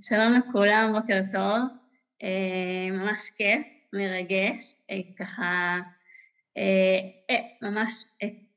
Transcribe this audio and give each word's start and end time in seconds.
שלום 0.00 0.32
לכולם, 0.32 0.92
בוקר 1.00 1.20
טוב. 1.32 1.78
אה, 2.22 2.90
ממש 2.90 3.30
כיף, 3.36 3.66
מרגש, 3.92 4.76
אה, 4.90 4.96
ככה, 5.18 5.78
אה, 6.56 7.36
ממש 7.62 8.04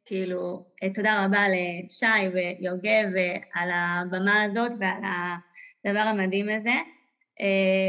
כאילו, 0.06 0.66
תודה 0.96 1.26
רבה 1.26 1.40
לשי 1.50 2.28
ויוגב 2.34 3.08
על 3.54 3.70
הבמה 3.74 4.44
הזאת 4.44 4.72
ועל 4.80 5.04
הדבר 5.86 6.00
המדהים 6.00 6.50
הזה. 6.50 6.76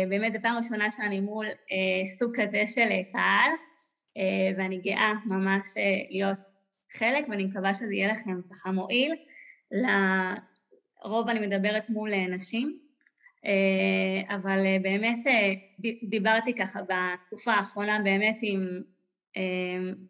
באמת 0.08 0.32
זו 0.32 0.38
פעם 0.42 0.56
ראשונה 0.56 0.90
שאני 0.90 1.20
מול 1.20 1.46
סוג 2.18 2.40
כזה 2.40 2.62
של 2.66 2.88
קהל, 3.12 3.50
ואני 4.56 4.78
גאה 4.78 5.12
ממש 5.26 5.62
להיות 6.10 6.38
חלק, 6.92 7.28
ואני 7.28 7.44
מקווה 7.44 7.74
שזה 7.74 7.94
יהיה 7.94 8.12
לכם 8.12 8.40
ככה 8.50 8.70
מועיל. 8.72 9.14
לרוב 11.02 11.28
אני 11.28 11.46
מדברת 11.46 11.90
מול 11.90 12.14
נשים, 12.14 12.81
אבל 14.28 14.66
אה, 14.66 14.76
באמת 14.82 15.26
אה, 15.26 15.52
דיברתי 16.02 16.54
ככה 16.54 16.80
בתקופה 16.82 17.52
האחרונה 17.52 17.98
באמת 18.04 18.38
עם 18.42 18.80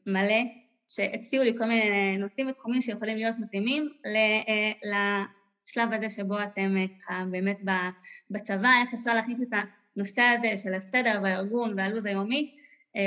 מלא 0.06 0.42
שהציעו 0.88 1.44
לי 1.44 1.58
כל 1.58 1.64
מיני 1.64 2.18
נושאים 2.18 2.48
ותחומים 2.48 2.80
שיכולים 2.80 3.16
להיות 3.16 3.36
מתאימים 3.38 3.88
לשלב 4.84 5.92
הזה 5.92 6.08
שבו 6.08 6.42
אתם 6.42 6.76
ככה 7.00 7.24
באמת 7.30 7.58
בצבא, 8.30 8.70
איך 8.82 8.94
אפשר 8.94 9.14
להכניס 9.14 9.42
את 9.42 9.48
הנושא 9.96 10.22
הזה 10.22 10.56
של 10.56 10.74
הסדר 10.74 11.20
והארגון 11.22 11.74
והלו"ז 11.76 12.06
היומי 12.06 12.54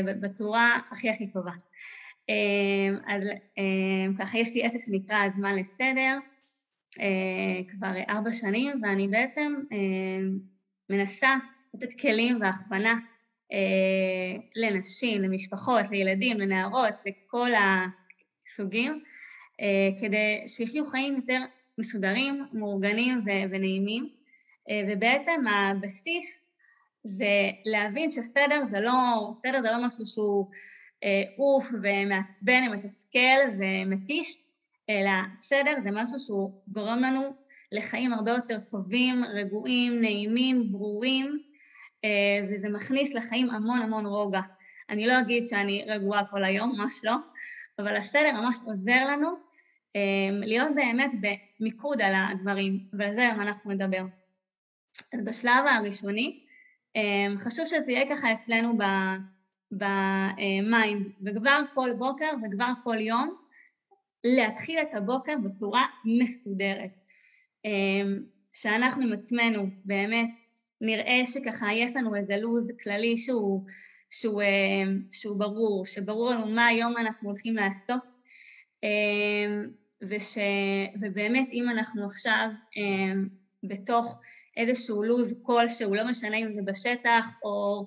בצורה 0.05 0.79
הכי 0.91 1.09
הכי 1.09 1.27
טובה. 1.27 1.51
אז 3.07 3.23
ככה 4.19 4.37
יש 4.37 4.55
לי 4.55 4.63
עסק 4.63 4.79
שנקרא 4.85 5.29
זמן 5.29 5.55
לסדר 5.55 6.17
אה, 6.17 6.34
כבר 7.67 7.91
ארבע 8.09 8.31
שנים, 8.31 8.81
ואני 8.83 9.07
בעצם 9.07 9.53
אה, 9.71 9.77
מנסה 10.89 11.35
לתת 11.73 11.99
כלים 11.99 12.41
והכוונה 12.41 12.95
אה, 13.51 14.37
לנשים, 14.55 15.21
למשפחות, 15.21 15.91
לילדים, 15.91 16.39
לנערות, 16.39 16.93
לכל 17.05 17.49
הסוגים, 18.47 19.03
כדי 20.01 20.43
שיחיו 20.47 20.85
חיים 20.85 21.15
יותר 21.15 21.39
מסודרים, 21.77 22.43
מאורגנים 22.53 23.21
ונעימים, 23.51 24.09
ובעצם 24.87 25.41
הבסיס 25.47 26.45
זה 27.03 27.49
להבין 27.65 28.11
שסדר 28.11 28.61
זה 28.71 28.79
לא, 28.79 29.29
סדר 29.33 29.61
זה 29.61 29.67
לא 29.71 29.85
משהו 29.85 30.05
שהוא 30.05 30.49
עוף 31.37 31.69
ומעצבן 31.83 32.61
ומתסכל 32.67 33.39
ומתיש, 33.59 34.37
אלא 34.89 35.11
סדר 35.35 35.73
זה 35.83 35.89
משהו 35.91 36.19
שהוא 36.19 36.61
גורם 36.67 36.99
לנו 36.99 37.35
לחיים 37.71 38.13
הרבה 38.13 38.31
יותר 38.31 38.59
טובים, 38.59 39.23
רגועים, 39.25 40.01
נעימים, 40.01 40.71
ברורים, 40.71 41.39
אה, 42.05 42.47
וזה 42.49 42.69
מכניס 42.69 43.15
לחיים 43.15 43.49
המון 43.49 43.81
המון 43.81 44.05
רוגע. 44.05 44.41
אני 44.89 45.07
לא 45.07 45.19
אגיד 45.19 45.45
שאני 45.45 45.85
רגועה 45.87 46.25
כל 46.25 46.43
היום, 46.43 46.75
ממש 46.77 47.01
לא, 47.03 47.15
אבל 47.79 47.95
הסדר 47.95 48.31
ממש 48.41 48.57
עוזר 48.65 49.05
לנו 49.11 49.29
אה, 49.95 50.29
להיות 50.31 50.75
באמת 50.75 51.11
במיקוד 51.59 52.01
על 52.01 52.13
הדברים, 52.15 52.75
ועל 52.93 53.13
זה 53.13 53.21
היום 53.21 53.41
אנחנו 53.41 53.71
נדבר. 53.71 54.05
אז 55.13 55.21
בשלב 55.25 55.65
הראשוני, 55.69 56.43
אה, 56.95 57.37
חשוב 57.37 57.65
שזה 57.65 57.91
יהיה 57.91 58.15
ככה 58.15 58.33
אצלנו 58.33 58.77
ב 59.71 59.94
mind, 59.94 61.07
וכבר 61.25 61.61
כל 61.73 61.89
בוקר 61.97 62.31
וכבר 62.43 62.71
כל 62.83 62.97
יום, 62.99 63.44
להתחיל 64.25 64.79
את 64.79 64.93
הבוקר 64.93 65.33
בצורה 65.43 65.85
מסודרת. 66.05 66.91
אמ, 67.65 68.23
שאנחנו 68.53 69.03
עם 69.03 69.13
עצמנו 69.13 69.67
באמת 69.85 70.29
נראה 70.81 71.21
שככה 71.25 71.73
יש 71.73 71.95
לנו 71.95 72.15
איזה 72.15 72.37
לו"ז 72.37 72.71
כללי 72.83 73.17
שהוא, 73.17 73.65
שהוא, 74.09 74.41
אמ, 74.41 75.01
שהוא 75.11 75.39
ברור, 75.39 75.85
שברור 75.85 76.31
לנו 76.31 76.47
מה 76.47 76.65
היום 76.65 76.97
אנחנו 76.97 77.29
הולכים 77.29 77.55
לעשות 77.55 78.05
אמ, 78.83 79.69
וש, 80.09 80.37
ובאמת 81.01 81.47
אם 81.51 81.69
אנחנו 81.69 82.05
עכשיו 82.05 82.47
בתוך 83.63 84.19
איזשהו 84.57 85.03
לו"ז 85.03 85.35
כלשהו, 85.41 85.95
לא 85.95 86.09
משנה 86.09 86.37
אם 86.37 86.53
זה 86.53 86.61
בשטח 86.65 87.27
או 87.43 87.85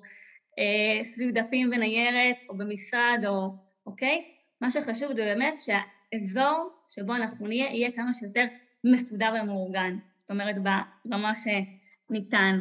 אה, 0.59 1.03
סביב 1.03 1.31
דפים 1.31 1.69
וניירת 1.75 2.37
או 2.49 2.57
במשרד 2.57 3.23
או 3.27 3.49
אוקיי, 3.85 4.23
מה 4.61 4.71
שחשוב 4.71 5.07
זה 5.07 5.23
באמת 5.23 5.59
שה... 5.59 5.79
האזור 6.13 6.69
שבו 6.87 7.15
אנחנו 7.15 7.47
נהיה 7.47 7.65
יהיה 7.65 7.91
כמה 7.91 8.13
שיותר 8.13 8.45
מסודר 8.83 9.33
ומאורגן, 9.41 9.97
זאת 10.17 10.31
אומרת 10.31 10.55
ברמה 11.05 11.33
שניתן. 11.35 12.59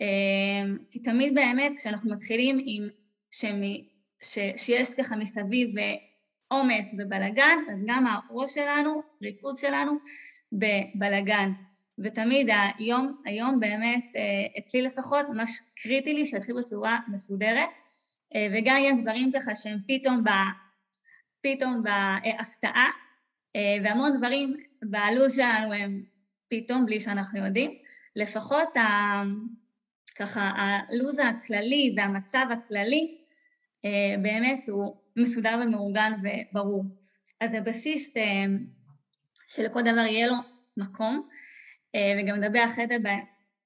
אמ, 0.00 0.78
כי 0.90 0.98
תמיד 0.98 1.34
באמת 1.34 1.72
כשאנחנו 1.76 2.10
מתחילים 2.10 2.58
עם 2.64 2.88
שמי, 3.30 3.88
ש, 4.22 4.38
שיש 4.56 4.94
ככה 4.94 5.16
מסביב 5.16 5.70
עומס 6.48 6.86
ובלגן, 6.98 7.58
אז 7.72 7.78
גם 7.86 8.06
הראש 8.06 8.54
שלנו, 8.54 9.02
ריכוז 9.22 9.60
שלנו 9.60 9.92
בבלגן. 10.52 11.50
ותמיד 11.98 12.48
היום, 12.78 13.22
היום 13.24 13.60
באמת 13.60 14.04
אה, 14.16 14.22
אצלי 14.58 14.82
לפחות 14.82 15.26
ממש 15.28 15.50
קריטי 15.76 16.14
לי 16.14 16.26
שיתחיל 16.26 16.54
בצורה 16.58 16.98
מסודרת 17.08 17.68
אה, 18.34 18.46
וגם 18.52 18.76
יש 18.80 19.00
דברים 19.00 19.32
ככה 19.32 19.54
שהם 19.54 19.78
פתאום 19.88 20.24
פתאום 21.46 21.82
בהפתעה, 21.82 22.90
אה, 23.56 23.76
והמון 23.84 24.16
דברים 24.18 24.56
בלו"ז 24.82 25.34
שלנו 25.34 25.72
הם 25.72 26.02
פתאום 26.48 26.86
בלי 26.86 27.00
שאנחנו 27.00 27.44
יודעים. 27.46 27.70
לפחות 28.16 28.76
ה... 28.76 28.82
ככה 30.18 30.50
הלו"ז 30.56 31.18
הכללי 31.18 31.94
והמצב 31.96 32.46
הכללי 32.52 33.18
אה, 33.84 34.22
באמת 34.22 34.68
הוא 34.68 34.96
מסודר 35.16 35.60
ומאורגן 35.62 36.12
וברור. 36.22 36.84
אז 37.40 37.54
הבסיס 37.54 38.16
אה, 38.16 38.44
שלכל 39.48 39.82
דבר 39.82 40.04
יהיה 40.10 40.26
לו 40.26 40.36
מקום, 40.76 41.28
וגם 42.18 42.36
נדבר 42.36 42.64
אחרי 42.64 42.86
זה 42.86 42.96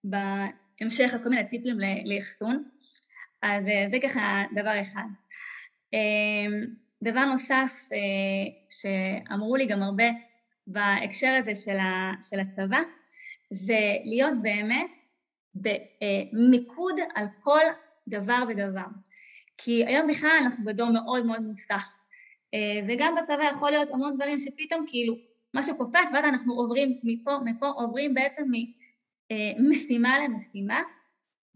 בהמשך 0.04 1.14
על 1.14 1.22
כל 1.22 1.28
מיני 1.28 1.48
טיפים 1.48 1.78
לאחסון. 2.04 2.64
אז 3.42 3.64
זה 3.90 3.96
ככה 4.02 4.42
דבר 4.54 4.80
אחד. 4.80 5.06
דבר 7.02 7.24
נוסף 7.24 7.88
אה, 7.92 7.98
שאמרו 8.70 9.56
לי 9.56 9.66
גם 9.66 9.82
הרבה 9.82 10.04
בהקשר 10.66 11.36
הזה 11.38 11.54
של, 11.54 11.76
ה, 11.76 12.12
של 12.22 12.40
הצבא, 12.40 12.78
זה 13.50 13.78
להיות 14.04 14.42
באמת 14.42 15.00
במיקוד 15.54 16.94
על 17.14 17.26
כל 17.42 17.64
דבר 18.08 18.44
ודבר. 18.48 18.86
כי 19.58 19.86
היום 19.86 20.08
בכלל 20.08 20.38
אנחנו 20.42 20.64
בדור 20.64 20.90
מאוד 20.90 21.26
מאוד 21.26 21.40
מוסך, 21.40 21.96
אה, 22.54 22.80
וגם 22.88 23.14
בצבא 23.22 23.42
יכול 23.42 23.70
להיות 23.70 23.90
המון 23.90 24.16
דברים 24.16 24.38
שפתאום 24.38 24.84
כאילו 24.88 25.14
משהו 25.54 25.76
קופץ 25.76 26.08
ואז 26.12 26.24
אנחנו 26.24 26.54
עוברים 26.54 26.98
מפה, 27.02 27.38
מפה 27.44 27.66
עוברים 27.66 28.14
בעצם 28.14 28.42
ממשימה 29.58 30.16
אה, 30.16 30.24
למשימה, 30.24 30.82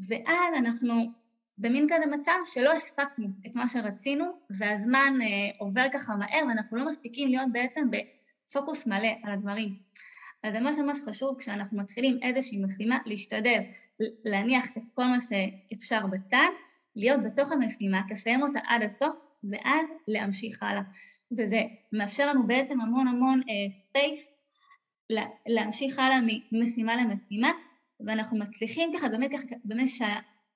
ואז 0.08 0.54
אנחנו 0.58 1.23
במין 1.58 1.86
כזה 1.88 2.06
מצב 2.06 2.38
שלא 2.46 2.72
הספקנו 2.72 3.28
את 3.46 3.54
מה 3.54 3.68
שרצינו 3.68 4.24
והזמן 4.50 5.18
אה, 5.22 5.26
עובר 5.58 5.86
ככה 5.92 6.16
מהר 6.16 6.44
ואנחנו 6.48 6.76
לא 6.76 6.86
מספיקים 6.86 7.28
להיות 7.28 7.52
בעצם 7.52 7.88
בפוקוס 7.90 8.86
מלא 8.86 9.08
על 9.22 9.32
הדברים. 9.32 9.78
אז 10.42 10.52
זה 10.52 10.60
ממש 10.60 10.76
ממש 10.78 10.98
חשוב 11.08 11.38
כשאנחנו 11.38 11.78
מתחילים 11.78 12.18
איזושהי 12.22 12.58
משימה 12.58 12.98
להשתדל 13.06 13.60
להניח 14.24 14.64
את 14.76 14.82
כל 14.94 15.04
מה 15.04 15.18
שאפשר 15.22 16.06
בצד, 16.06 16.48
להיות 16.96 17.20
בתוך 17.22 17.52
המשימה, 17.52 18.02
תסיים 18.08 18.42
אותה 18.42 18.60
עד 18.66 18.82
הסוף 18.82 19.16
ואז 19.50 19.86
להמשיך 20.08 20.62
הלאה. 20.62 20.82
וזה 21.38 21.62
מאפשר 21.92 22.26
לנו 22.26 22.46
בעצם 22.46 22.80
המון 22.80 23.08
המון 23.08 23.40
space 23.70 24.34
אה, 25.12 25.16
להמשיך 25.46 25.98
הלאה 25.98 26.18
ממשימה 26.52 26.96
למשימה 26.96 27.52
ואנחנו 28.00 28.38
מצליחים 28.38 28.90
ככה 28.96 29.08
באמת 29.08 29.30
ככה 29.32 29.42
באמת 29.64 29.88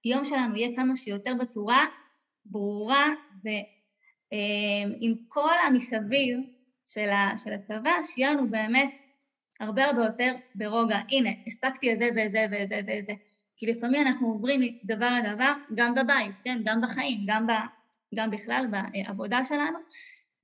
היום 0.05 0.25
שלנו 0.25 0.57
יהיה 0.57 0.77
כמה 0.77 0.97
שיותר 0.97 1.35
בצורה 1.41 1.87
ברורה 2.45 3.07
ועם 3.45 5.15
כל 5.29 5.55
המסביב 5.67 6.39
של, 6.87 7.09
של 7.45 7.53
הצבא, 7.53 7.91
שיהיה 8.03 8.33
לנו 8.33 8.51
באמת 8.51 9.01
הרבה 9.61 9.85
הרבה 9.85 10.05
יותר 10.05 10.35
ברוגע. 10.55 10.99
הנה, 11.11 11.31
הספקתי 11.47 11.93
את 11.93 11.99
זה 11.99 12.09
ואת 12.17 12.33
זה 12.33 12.47
ואת 12.51 12.69
זה 12.69 12.81
ואת 12.87 13.07
זה. 13.07 13.13
כי 13.57 13.67
לפעמים 13.67 14.07
אנחנו 14.07 14.29
עוברים 14.29 14.61
מדבר 14.61 15.11
לדבר, 15.15 15.53
גם 15.75 15.95
בבית, 15.95 16.33
כן? 16.45 16.59
גם 16.65 16.81
בחיים, 16.81 17.21
גם, 17.27 17.47
ב, 17.47 17.51
גם 18.15 18.31
בכלל 18.31 18.67
בעבודה 18.71 19.45
שלנו, 19.45 19.79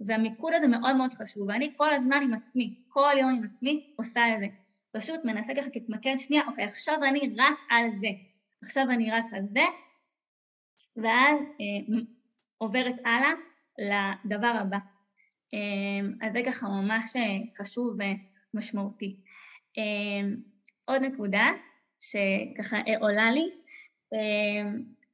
והמיקוד 0.01 0.53
הזה 0.55 0.67
מאוד 0.67 0.97
מאוד 0.97 1.15
חשוב, 1.15 1.49
ואני 1.49 1.73
כל 1.77 1.93
הזמן 1.95 2.21
עם 2.23 2.35
עצמי, 2.35 2.75
כל 2.89 3.13
יום 3.21 3.31
עם 3.31 3.45
עצמי 3.45 3.93
עושה 3.97 4.35
את 4.35 4.41
זה. 4.41 4.47
פשוט 4.93 5.21
מנסה 5.25 5.55
ככה 5.55 5.67
להתמקד 5.75 6.15
שנייה, 6.19 6.43
אוקיי, 6.47 6.65
עכשיו 6.65 6.95
אני 7.05 7.37
רק 7.39 7.59
על 7.71 7.91
זה. 8.01 8.09
עכשיו 8.65 8.91
אני 8.91 9.11
רק 9.11 9.25
על 9.33 9.43
זה, 9.53 9.65
ואז 10.97 11.41
אה, 11.41 11.97
עוברת 12.59 13.01
הלאה 13.05 13.33
לדבר 13.79 14.53
הבא. 14.61 14.79
אה, 15.55 16.27
אז 16.27 16.33
זה 16.33 16.41
ככה 16.47 16.69
ממש 16.69 17.17
אה, 17.17 17.37
חשוב 17.59 17.97
ומשמעותי. 18.55 19.17
אה, 19.79 20.29
עוד 20.85 21.03
נקודה, 21.03 21.51
שככה 22.01 22.77
עולה 23.01 23.31
לי, 23.31 23.51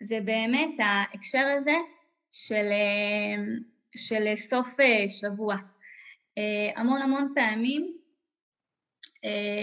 זה 0.03 0.21
באמת 0.21 0.81
ההקשר 0.81 1.47
הזה 1.59 1.77
של, 2.33 2.67
של 3.97 4.37
סוף 4.37 4.77
שבוע. 5.09 5.57
המון 6.77 7.03
המון 7.03 7.33
פעמים 7.35 7.97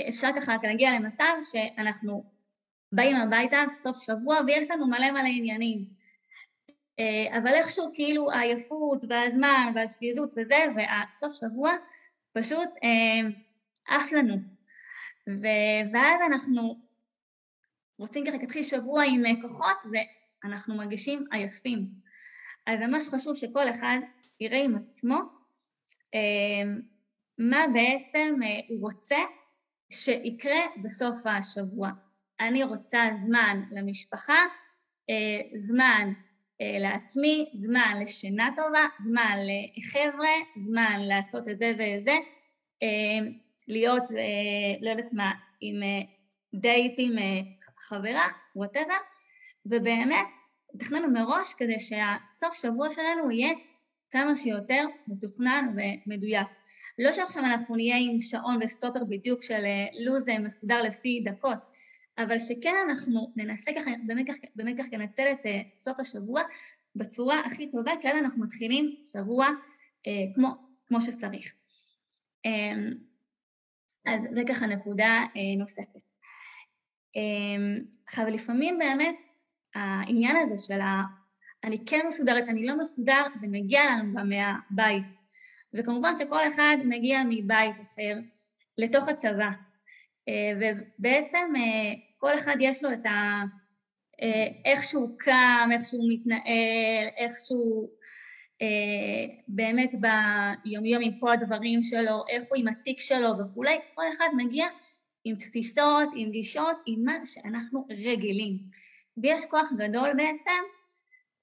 אפשר 0.09 0.27
ככה 0.35 0.55
להגיע 0.63 0.99
למצב 0.99 1.33
שאנחנו 1.51 2.23
באים 2.91 3.15
הביתה 3.15 3.57
סוף 3.69 4.03
שבוע 4.03 4.37
ויש 4.47 4.71
לנו 4.71 4.87
מלא 4.87 5.11
מלא 5.11 5.27
עניינים. 5.37 5.85
אבל 7.37 7.53
איכשהו 7.53 7.91
כאילו 7.93 8.31
העייפות 8.31 9.01
והזמן 9.09 9.71
והשביזות 9.75 10.33
וזה, 10.37 10.55
והסוף 10.75 11.33
שבוע 11.33 11.71
פשוט 12.33 12.69
עף 13.87 14.11
לנו. 14.11 14.35
ואז 15.93 16.21
אנחנו 16.31 16.79
רוצים 17.99 18.25
ככה 18.25 18.37
להתחיל 18.37 18.63
שבוע 18.63 19.03
עם 19.03 19.41
כוחות 19.41 19.83
ואנחנו 20.43 20.75
מרגישים 20.75 21.25
עייפים. 21.31 21.87
אז 22.67 22.79
ממש 22.79 23.07
חשוב 23.07 23.35
שכל 23.35 23.69
אחד 23.69 23.97
יראה 24.39 24.63
עם 24.63 24.75
עצמו 24.75 25.17
מה 27.37 27.65
בעצם 27.73 28.39
הוא 28.69 28.81
רוצה 28.81 29.17
שיקרה 29.89 30.59
בסוף 30.83 31.25
השבוע. 31.25 31.89
אני 32.39 32.63
רוצה 32.63 33.09
זמן 33.15 33.61
למשפחה, 33.71 34.45
זמן 35.55 36.13
לעצמי, 36.61 37.49
זמן 37.53 37.93
לשינה 38.01 38.49
טובה, 38.55 38.85
זמן 38.99 39.37
לחבר'ה, 39.77 40.29
זמן 40.57 40.99
לעשות 40.99 41.47
את 41.47 41.59
זה 41.59 41.73
וזה, 41.73 42.15
להיות, 43.67 44.03
לא 44.81 44.89
יודעת 44.89 45.13
מה, 45.13 45.31
עם 45.61 45.75
דייט 46.53 46.93
עם 46.97 47.15
חברה, 47.77 48.27
whatever, 48.55 48.97
ובאמת 49.65 50.27
תכננו 50.79 51.11
מראש 51.11 51.53
כדי 51.53 51.79
שהסוף 51.79 52.53
שבוע 52.53 52.91
שלנו 52.91 53.31
יהיה 53.31 53.53
כמה 54.11 54.35
שיותר 54.35 54.85
מתוכנן 55.07 55.75
ומדויק. 55.75 56.47
לא 56.99 57.11
שעכשיו 57.11 57.43
אנחנו 57.43 57.75
נהיה 57.75 57.97
עם 57.99 58.19
שעון 58.19 58.59
וסטופר 58.63 59.03
בדיוק 59.09 59.41
של 59.43 59.63
לו"ז 60.05 60.29
מסודר 60.39 60.81
לפי 60.81 61.21
דקות, 61.25 61.57
אבל 62.17 62.39
שכן 62.39 62.75
אנחנו 62.89 63.33
ננסה 63.35 63.71
ככה, 63.75 63.91
באמת 64.05 64.27
ככה, 64.27 64.47
באמת 64.55 64.93
לנצל 64.93 65.25
את 65.31 65.45
סוף 65.73 65.99
השבוע 65.99 66.41
בצורה 66.95 67.39
הכי 67.45 67.71
טובה, 67.71 67.91
כי 68.01 68.09
אז 68.09 68.15
אנחנו 68.17 68.43
מתחילים 68.43 68.91
שבוע 69.03 69.47
אה, 70.07 70.33
כמו, 70.35 70.55
כמו 70.87 71.01
שצריך. 71.01 71.53
אה, 72.45 72.73
אז 74.05 74.27
זה 74.31 74.41
ככה 74.47 74.67
נקודה 74.67 75.23
אה, 75.35 75.57
נוספת. 75.57 76.01
אה, 77.15 77.21
עכשיו 78.05 78.25
לפעמים 78.27 78.79
באמת 78.79 79.15
העניין 79.75 80.35
הזה 80.35 80.67
של 80.67 80.81
ה... 80.81 81.01
אני 81.63 81.85
כן 81.85 82.05
מסודרת, 82.07 82.43
אני 82.49 82.67
לא 82.67 82.77
מסודר, 82.77 83.23
זה 83.35 83.47
מגיע 83.47 83.81
לנו 83.85 84.13
גם 84.13 84.29
מהבית. 84.29 85.13
וכמובן 85.73 86.13
שכל 86.19 86.47
אחד 86.47 86.77
מגיע 86.85 87.19
מבית 87.29 87.81
אחר 87.81 88.13
לתוך 88.77 89.07
הצבא. 89.07 89.49
ובעצם 90.59 91.53
כל 92.17 92.35
אחד 92.35 92.55
יש 92.59 92.83
לו 92.83 92.93
את 92.93 93.05
ה... 93.05 93.43
איך 94.65 94.83
שהוא 94.83 95.19
קם, 95.19 95.69
איך 95.73 95.81
שהוא 95.85 96.05
מתנהל, 96.09 97.07
איך 97.17 97.31
שהוא 97.47 97.89
באמת 99.47 99.91
ביומיום 100.65 101.03
עם 101.03 101.19
כל 101.19 101.31
הדברים 101.31 101.83
שלו, 101.83 102.23
איך 102.29 102.43
הוא 102.49 102.57
עם 102.57 102.67
התיק 102.67 102.99
שלו 102.99 103.29
וכולי, 103.39 103.77
כל 103.95 104.03
אחד 104.13 104.27
מגיע 104.37 104.67
עם 105.23 105.35
תפיסות, 105.35 106.09
עם 106.15 106.31
גישות, 106.31 106.77
עם 106.85 107.03
מה 107.03 107.13
שאנחנו 107.25 107.87
רגילים. 107.89 108.57
ויש 109.17 109.45
כוח 109.45 109.69
גדול 109.77 110.13
בעצם 110.13 110.63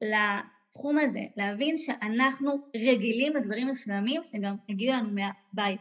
לתחום 0.02 0.98
הזה, 0.98 1.20
להבין 1.36 1.78
שאנחנו 1.78 2.68
רגילים 2.76 3.36
לדברים 3.36 3.68
מסוימים 3.68 4.24
שגם 4.24 4.54
הגיעו 4.68 4.96
לנו 4.96 5.10
מהבית. 5.10 5.80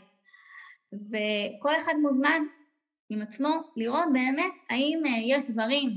וכל 0.94 1.78
אחד 1.78 1.94
מוזמן 2.02 2.44
עם 3.14 3.22
עצמו 3.22 3.50
לראות 3.76 4.06
באמת 4.14 4.54
האם 4.70 5.02
יש 5.22 5.44
דברים 5.44 5.90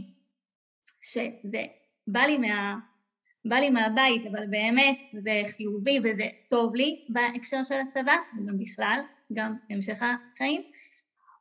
שזה 1.03 1.65
בא 2.07 2.21
לי, 2.21 2.39
מה, 2.39 2.79
בא 3.45 3.57
לי 3.57 3.71
מהבית, 3.71 4.27
אבל 4.27 4.47
באמת 4.47 4.99
זה 5.23 5.43
חיובי 5.57 5.99
וזה 5.99 6.29
טוב 6.49 6.75
לי 6.75 7.07
בהקשר 7.09 7.63
של 7.63 7.75
הצבא, 7.81 8.17
וגם 8.39 8.59
בכלל, 8.59 9.01
גם 9.33 9.55
המשך 9.71 10.03
החיים, 10.03 10.63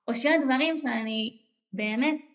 או 0.08 0.14
שיש 0.14 0.42
דברים 0.44 0.78
שאני 0.78 1.40
באמת 1.74 2.30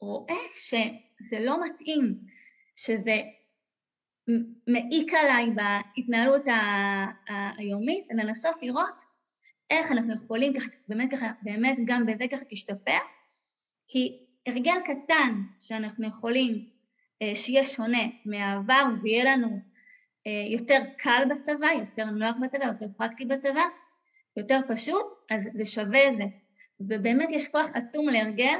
רואה 0.00 0.34
שזה 0.52 1.44
לא 1.44 1.66
מתאים, 1.66 2.18
שזה 2.76 3.16
מעיק 4.66 5.14
עליי 5.14 5.46
בהתנהלות 5.50 6.42
היומית, 7.58 8.06
לנסות 8.10 8.54
לראות 8.62 9.02
איך 9.70 9.92
אנחנו 9.92 10.14
יכולים 10.14 10.54
ככה, 10.54 10.68
באמת 10.88 11.10
ככה, 11.12 11.26
באמת 11.42 11.76
גם 11.84 12.06
בזה 12.06 12.24
ככה 12.32 12.44
תשתפר, 12.44 12.98
כי 13.88 14.18
הרגל 14.46 14.80
קטן 14.84 15.42
שאנחנו 15.60 16.06
יכולים 16.06 16.68
שיהיה 17.34 17.64
שונה 17.64 18.02
מהעבר 18.24 18.84
ויהיה 19.02 19.24
לנו 19.24 19.60
יותר 20.50 20.78
קל 20.98 21.22
בצבא, 21.30 21.66
יותר 21.78 22.04
נוח 22.04 22.36
בצבא, 22.42 22.64
יותר 22.64 22.86
פרקטי 22.96 23.24
בצבא, 23.24 23.64
יותר 24.36 24.60
פשוט, 24.68 25.06
אז 25.30 25.48
זה 25.54 25.66
שווה 25.66 26.08
את 26.08 26.16
זה. 26.16 26.24
ובאמת 26.80 27.28
יש 27.30 27.48
כוח 27.48 27.66
עצום 27.74 28.08
להרגל, 28.08 28.58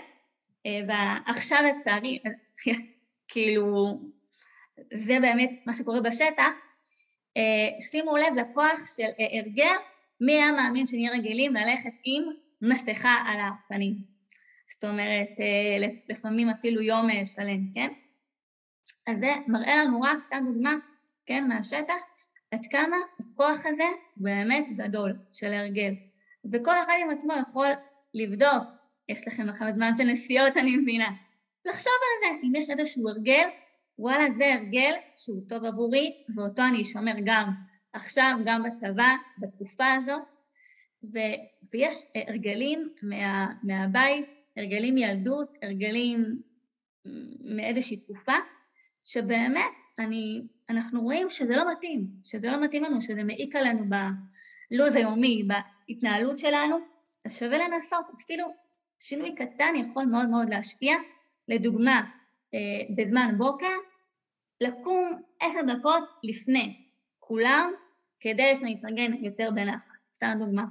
ועכשיו 0.89 1.59
לצערי, 1.63 2.19
כאילו, 3.29 4.01
זה 4.95 5.19
באמת 5.21 5.51
מה 5.67 5.75
שקורה 5.75 6.01
בשטח, 6.01 6.53
שימו 7.91 8.17
לב 8.17 8.35
לכוח 8.37 8.97
של 8.97 9.09
הרגל, 9.19 9.77
מי 10.21 10.33
היה 10.33 10.53
מאמין 10.53 10.87
שנהיה 10.87 11.13
רגילים 11.13 11.55
ללכת 11.55 11.93
עם 12.05 12.25
מסכה 12.63 13.15
על 13.27 13.37
הפנים. 13.41 13.95
זאת 14.75 14.85
אומרת, 14.85 15.31
לפעמים 16.09 16.49
אפילו 16.49 16.83
יום 16.83 17.09
שלם, 17.25 17.73
כן? 17.75 17.89
אז 19.07 19.19
זה 19.19 19.33
מראה 19.47 19.85
לנו 19.85 20.01
רק, 20.01 20.21
סתם 20.21 20.45
דוגמה, 20.47 20.75
כן, 21.27 21.49
מהשטח, 21.49 21.95
עד 22.51 22.61
כמה 22.71 22.97
הכוח 23.21 23.67
הזה 23.67 23.85
באמת 24.17 24.67
גדול 24.77 25.17
של 25.33 25.53
הרגל. 25.53 25.95
וכל 26.53 26.81
אחד 26.81 26.95
עם 27.03 27.11
עצמו 27.11 27.33
יכול 27.49 27.67
לבדוק, 28.15 28.63
יש 29.09 29.29
לכם 29.29 29.49
אחר 29.49 29.73
זמן 29.73 29.95
של 29.97 30.05
נסיעות, 30.05 30.57
אני 30.57 30.77
מבינה, 30.77 31.11
לחשוב 31.65 31.93
על 31.93 32.21
זה, 32.21 32.47
אם 32.47 32.55
יש 32.55 32.71
איזשהו 32.71 33.09
הרגל, 33.09 33.49
וואלה, 33.99 34.31
זה 34.31 34.55
הרגל 34.55 34.95
שהוא 35.17 35.43
טוב 35.49 35.65
עבורי, 35.65 36.25
ואותו 36.37 36.63
אני 36.63 36.83
אשמר 36.83 37.15
גם 37.25 37.51
עכשיו, 37.93 38.39
גם 38.45 38.63
בצבא, 38.63 39.09
בתקופה 39.39 39.93
הזאת, 39.93 40.23
ו, 41.13 41.19
ויש 41.73 42.05
הרגלים 42.15 42.89
מה, 43.03 43.47
מהבית, 43.63 44.27
הרגלים 44.57 44.95
מילדות, 44.95 45.49
הרגלים 45.63 46.43
מאיזושהי 47.41 47.97
תקופה, 47.97 48.33
שבאמת 49.05 49.73
אני, 49.99 50.43
אנחנו 50.71 51.03
רואים 51.03 51.31
שזה 51.31 51.57
לא 51.57 51.73
מתאים, 51.73 52.07
שזה 52.25 52.51
לא 52.51 52.65
מתאים 52.65 52.85
לנו, 52.85 53.03
שזה 53.03 53.25
מעיק 53.25 53.57
עלינו 53.57 53.85
בלו"ז 53.89 54.97
היומי, 54.97 55.43
בהתנהלות 55.49 56.39
שלנו, 56.39 56.77
אז 57.25 57.39
שווה 57.39 57.59
לנסות, 57.59 58.05
אפילו 58.23 58.47
שינוי 58.99 59.35
קטן 59.35 59.77
יכול 59.77 60.05
מאוד 60.05 60.29
מאוד 60.29 60.49
להשפיע. 60.51 60.97
לדוגמה, 61.49 62.03
בזמן 62.97 63.35
בוקר, 63.39 63.77
לקום 64.61 65.23
עשר 65.41 65.61
דקות 65.63 66.05
לפני 66.23 66.88
כולם, 67.29 67.73
כדי 68.21 68.57
שנתארגן 68.57 69.15
יותר 69.15 69.51
בנחת, 69.55 69.89
סתם 70.07 70.37
דוגמה. 70.39 70.65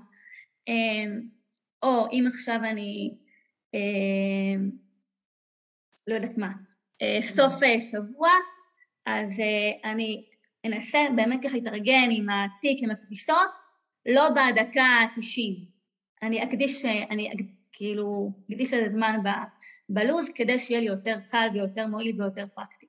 או 1.83 2.07
אם 2.11 2.23
עכשיו 2.27 2.55
אני, 2.55 3.17
לא 6.07 6.15
יודעת 6.15 6.37
מה, 6.37 6.51
סוף 7.21 7.53
שבוע, 7.91 8.29
אז 9.05 9.41
אני 9.83 10.25
אנסה 10.65 10.99
באמת 11.15 11.39
ככה 11.43 11.53
להתארגן 11.53 12.09
עם 12.11 12.27
התיק, 12.29 12.77
עם 12.83 12.91
הכביסות, 12.91 13.49
לא 14.05 14.29
בדקה 14.29 14.83
ה-90. 14.83 15.67
אני 16.21 16.43
אקדיש, 16.43 16.85
אני 16.85 17.31
כאילו 17.73 18.31
אקדיש 18.51 18.73
לזה 18.73 18.89
זמן 18.89 19.19
בלו"ז 19.89 20.29
כדי 20.35 20.59
שיהיה 20.59 20.79
לי 20.79 20.87
יותר 20.87 21.17
קל 21.29 21.47
ויותר 21.53 21.87
מועיל 21.87 22.21
ויותר 22.21 22.45
פרקטי. 22.55 22.85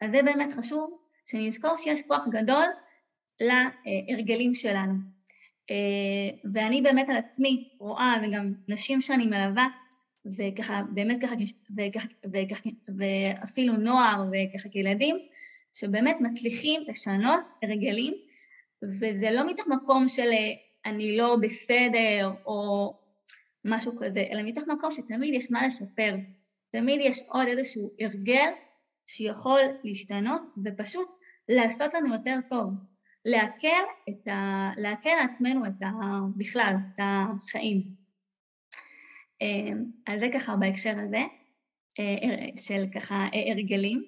אז 0.00 0.10
זה 0.10 0.22
באמת 0.22 0.48
חשוב, 0.58 0.98
שנזכור 1.26 1.76
שיש 1.76 2.02
כוח 2.02 2.28
גדול 2.28 2.66
להרגלים 3.40 4.54
שלנו. 4.54 4.94
ואני 6.52 6.82
באמת 6.82 7.08
על 7.08 7.16
עצמי 7.16 7.68
רואה, 7.78 8.14
וגם 8.22 8.52
נשים 8.68 9.00
שאני 9.00 9.26
מלווה, 9.26 9.68
וככה, 10.26 10.82
באמת 10.94 11.22
ככה, 11.22 11.34
וככה, 11.76 12.08
וככה, 12.32 12.70
ואפילו 12.98 13.76
נוער 13.76 14.24
וככה 14.32 14.68
כילדים, 14.68 15.16
שבאמת 15.72 16.16
מצליחים 16.20 16.80
לשנות 16.88 17.44
הרגלים, 17.62 18.14
וזה 18.82 19.30
לא 19.30 19.50
מתוך 19.50 19.66
מקום 19.68 20.08
של 20.08 20.30
אני 20.86 21.16
לא 21.16 21.36
בסדר 21.42 22.30
או 22.46 22.92
משהו 23.64 23.92
כזה, 23.98 24.24
אלא 24.32 24.42
מתוך 24.42 24.64
מקום 24.68 24.90
שתמיד 24.90 25.34
יש 25.34 25.50
מה 25.50 25.66
לשפר. 25.66 26.14
תמיד 26.70 27.00
יש 27.00 27.22
עוד 27.28 27.46
איזשהו 27.48 27.90
הרגל 28.00 28.50
שיכול 29.06 29.60
להשתנות 29.84 30.42
ופשוט 30.64 31.08
לעשות 31.48 31.94
לנו 31.94 32.12
יותר 32.12 32.38
טוב, 32.48 32.70
להקל, 33.26 33.82
את 34.08 34.28
ה... 34.28 34.70
להקל 34.76 35.14
לעצמנו 35.20 35.66
את 35.66 35.82
ה... 35.82 35.90
בכלל, 36.36 36.74
את 36.94 37.00
החיים. 37.02 37.82
אז 40.06 40.20
זה 40.20 40.28
ככה 40.34 40.56
בהקשר 40.56 40.94
הזה 40.98 41.22
של 42.56 42.84
ככה 42.94 43.26
הרגלים. 43.50 44.04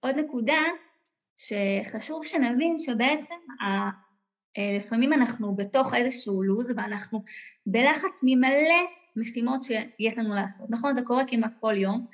עוד 0.00 0.18
נקודה 0.18 0.62
שחשוב 1.36 2.24
שנבין 2.24 2.78
שבעצם 2.78 3.34
אה, 3.62 3.90
לפעמים 4.76 5.12
אנחנו 5.12 5.54
בתוך 5.54 5.94
איזשהו 5.94 6.42
לו"ז 6.42 6.72
ואנחנו 6.76 7.22
בלחץ 7.66 8.20
ממלא 8.22 8.86
משימות 9.16 9.62
שיש 9.62 10.18
לנו 10.18 10.34
לעשות, 10.34 10.70
נכון? 10.70 10.94
זה 10.94 11.02
קורה 11.02 11.24
כמעט 11.28 11.54
כל 11.60 11.74
יום, 11.76 12.06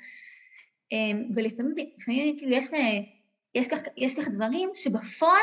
אה, 0.93 1.19
ולפעמים 1.35 1.73
כאילו 2.37 2.51
יש, 2.51 2.67
אה, 2.73 2.99
יש, 3.55 3.67
כך, 3.67 3.79
יש 3.97 4.19
כך 4.19 4.27
דברים 4.27 4.69
שבפועל 4.75 5.41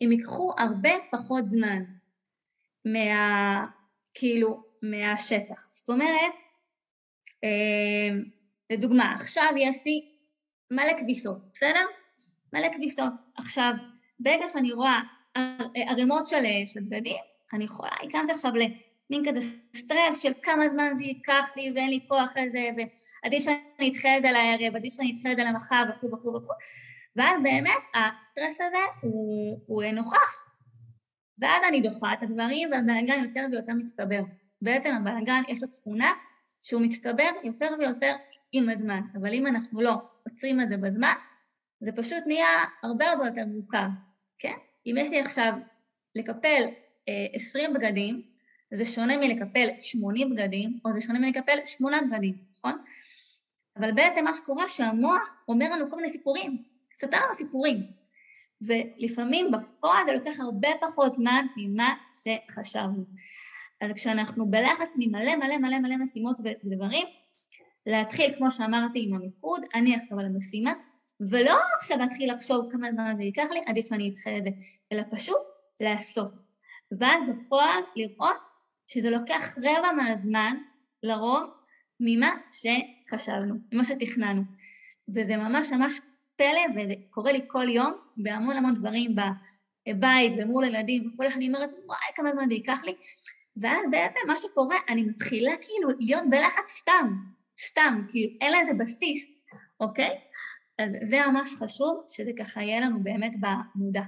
הם 0.00 0.12
ייקחו 0.12 0.52
הרבה 0.58 0.90
פחות 1.10 1.50
זמן 1.50 1.82
מה... 2.84 3.66
כאילו, 4.14 4.62
מהשטח. 4.82 5.68
זאת 5.70 5.88
אומרת, 5.88 6.32
לדוגמה, 8.70 9.12
עכשיו 9.12 9.52
יש 9.56 9.76
לי 9.86 10.08
מלא 10.70 10.98
כביסות, 10.98 11.38
בסדר? 11.54 11.84
מלא 12.52 12.68
כביסות. 12.72 13.12
עכשיו, 13.36 13.72
ברגע 14.20 14.48
שאני 14.48 14.72
רואה 14.72 15.00
ערימות 15.74 16.28
של, 16.28 16.44
של 16.64 16.80
בגדים, 16.80 17.16
אני 17.52 17.64
יכולה 17.64 17.90
להיכנס 18.00 18.30
עכשיו 18.30 18.52
למין 18.54 19.30
כזה 19.30 19.40
סטרס 19.76 20.22
של 20.22 20.32
כמה 20.42 20.68
זמן 20.68 20.92
זה 20.96 21.02
ייקח 21.02 21.46
לי 21.56 21.72
ואין 21.74 21.90
לי 21.90 22.00
כוח 22.08 22.32
לזה 22.36 22.68
ועדיף 22.76 23.44
שאני 23.44 23.90
אדחה 23.90 24.16
את 24.16 24.22
זה 24.22 24.30
לערב, 24.30 24.76
עדיף 24.76 24.94
שאני 24.94 25.12
אדחה 25.12 25.32
את 25.32 25.36
זה 25.36 25.44
למחר 25.44 25.82
וכו' 25.90 26.06
וכו' 26.12 26.34
וכו' 26.34 26.52
ואז 27.18 27.42
באמת 27.42 27.82
הסטרס 27.94 28.60
הזה 28.60 28.84
הוא, 29.00 29.60
הוא 29.66 29.84
נוכח 29.84 30.48
ואז 31.38 31.62
אני 31.68 31.80
דוחה 31.80 32.12
את 32.12 32.22
הדברים 32.22 32.68
והבלאגן 32.72 33.24
יותר 33.24 33.46
ויותר 33.50 33.72
מצטבר. 33.72 34.20
בעצם 34.62 34.90
הבלאגן 34.94 35.42
יש 35.48 35.62
לו 35.62 35.68
תכונה 35.68 36.12
שהוא 36.62 36.82
מצטבר 36.82 37.30
יותר 37.42 37.68
ויותר 37.78 38.14
עם 38.52 38.68
הזמן, 38.68 39.00
אבל 39.14 39.34
אם 39.34 39.46
אנחנו 39.46 39.80
לא 39.80 39.94
עוצרים 40.28 40.60
את 40.60 40.68
זה 40.68 40.76
בזמן, 40.76 41.14
זה 41.80 41.92
פשוט 41.96 42.18
נהיה 42.26 42.64
הרבה 42.82 43.10
הרבה 43.10 43.26
יותר 43.26 43.46
מורכב, 43.46 43.88
כן? 44.38 44.54
אם 44.86 44.94
יש 44.98 45.10
לי 45.10 45.20
עכשיו 45.20 45.52
לקפל 46.16 46.62
אה, 47.08 47.26
20 47.32 47.74
בגדים, 47.74 48.22
זה 48.74 48.84
שונה 48.84 49.16
מלקפל 49.16 49.68
80 49.78 50.30
בגדים, 50.30 50.78
או 50.84 50.92
זה 50.92 51.00
שונה 51.00 51.18
מלקפל 51.18 51.58
8 51.64 51.96
בגדים, 52.02 52.34
נכון? 52.58 52.78
אבל 53.76 53.92
בעצם 53.92 54.24
מה 54.24 54.34
שקורה 54.34 54.68
שהמוח 54.68 55.36
אומר 55.48 55.70
לנו 55.70 55.90
כל 55.90 55.96
מיני 55.96 56.10
סיפורים, 56.10 56.62
סתם 57.04 57.18
לנו 57.24 57.34
סיפורים, 57.34 57.76
ולפעמים 58.60 59.50
בפועל 59.50 60.06
זה 60.06 60.12
לוקח 60.12 60.40
הרבה 60.40 60.68
פחות 60.80 61.14
זמן 61.14 61.46
ממה 61.56 61.94
שחשבנו. 62.10 63.04
אז 63.80 63.92
כשאנחנו 63.92 64.50
בלחץ 64.50 64.94
ממלא 64.96 65.36
מלא 65.36 65.58
מלא 65.58 65.78
מלא 65.78 65.96
משימות 65.96 66.36
ודברים, 66.44 67.06
להתחיל, 67.86 68.34
כמו 68.38 68.50
שאמרתי, 68.50 69.04
עם 69.04 69.14
המיקוד, 69.14 69.60
אני 69.74 69.94
עכשיו 69.94 70.18
על 70.18 70.26
המשימה, 70.26 70.72
ולא 71.20 71.58
עכשיו 71.78 71.98
להתחיל 71.98 72.32
לחשוב 72.32 72.72
כמה 72.72 72.92
זמן 72.92 73.14
זה 73.16 73.24
ייקח 73.24 73.50
לי, 73.50 73.60
עדיף 73.66 73.92
אני 73.92 74.10
אדחה 74.10 74.36
את 74.38 74.44
זה, 74.44 74.50
אלא 74.92 75.02
פשוט 75.10 75.38
לעשות. 75.80 76.32
ואז 76.98 77.22
בפועל 77.28 77.82
לראות 77.96 78.36
שזה 78.86 79.10
לוקח 79.10 79.58
רבע 79.58 79.92
מהזמן, 79.92 80.56
לרוב, 81.02 81.42
ממה 82.00 82.34
שחשבנו, 82.48 83.54
ממה 83.72 83.84
שתכננו. 83.84 84.42
וזה 85.08 85.36
ממש 85.36 85.72
ממש 85.72 86.00
פלא, 86.38 86.60
וזה 86.70 86.94
קורה 87.10 87.32
לי 87.32 87.40
כל 87.46 87.66
יום 87.68 87.92
בהמון 88.16 88.56
המון 88.56 88.74
דברים 88.74 89.14
בבית 89.88 90.32
ומול 90.38 90.64
ילדים 90.64 91.10
וכולי, 91.12 91.28
אני 91.28 91.46
אומרת, 91.46 91.70
וואי, 91.86 91.98
כמה 92.14 92.32
זמן 92.32 92.48
זה 92.48 92.54
ייקח 92.54 92.84
לי. 92.84 92.94
ואז 93.56 93.86
בעצם 93.90 94.20
מה 94.26 94.36
שקורה, 94.36 94.76
אני 94.88 95.02
מתחילה 95.02 95.52
כאילו 95.60 95.88
להיות 95.98 96.22
בלחץ 96.30 96.68
סתם, 96.68 97.14
סתם, 97.66 98.04
כאילו 98.08 98.32
אין 98.40 98.52
לזה 98.52 98.72
בסיס, 98.74 99.28
אוקיי? 99.80 100.10
אז 100.78 101.08
זה 101.08 101.16
ממש 101.30 101.54
חשוב, 101.62 102.04
שזה 102.08 102.30
ככה 102.38 102.62
יהיה 102.62 102.80
לנו 102.80 103.02
באמת 103.02 103.32
במודע. 103.40 104.02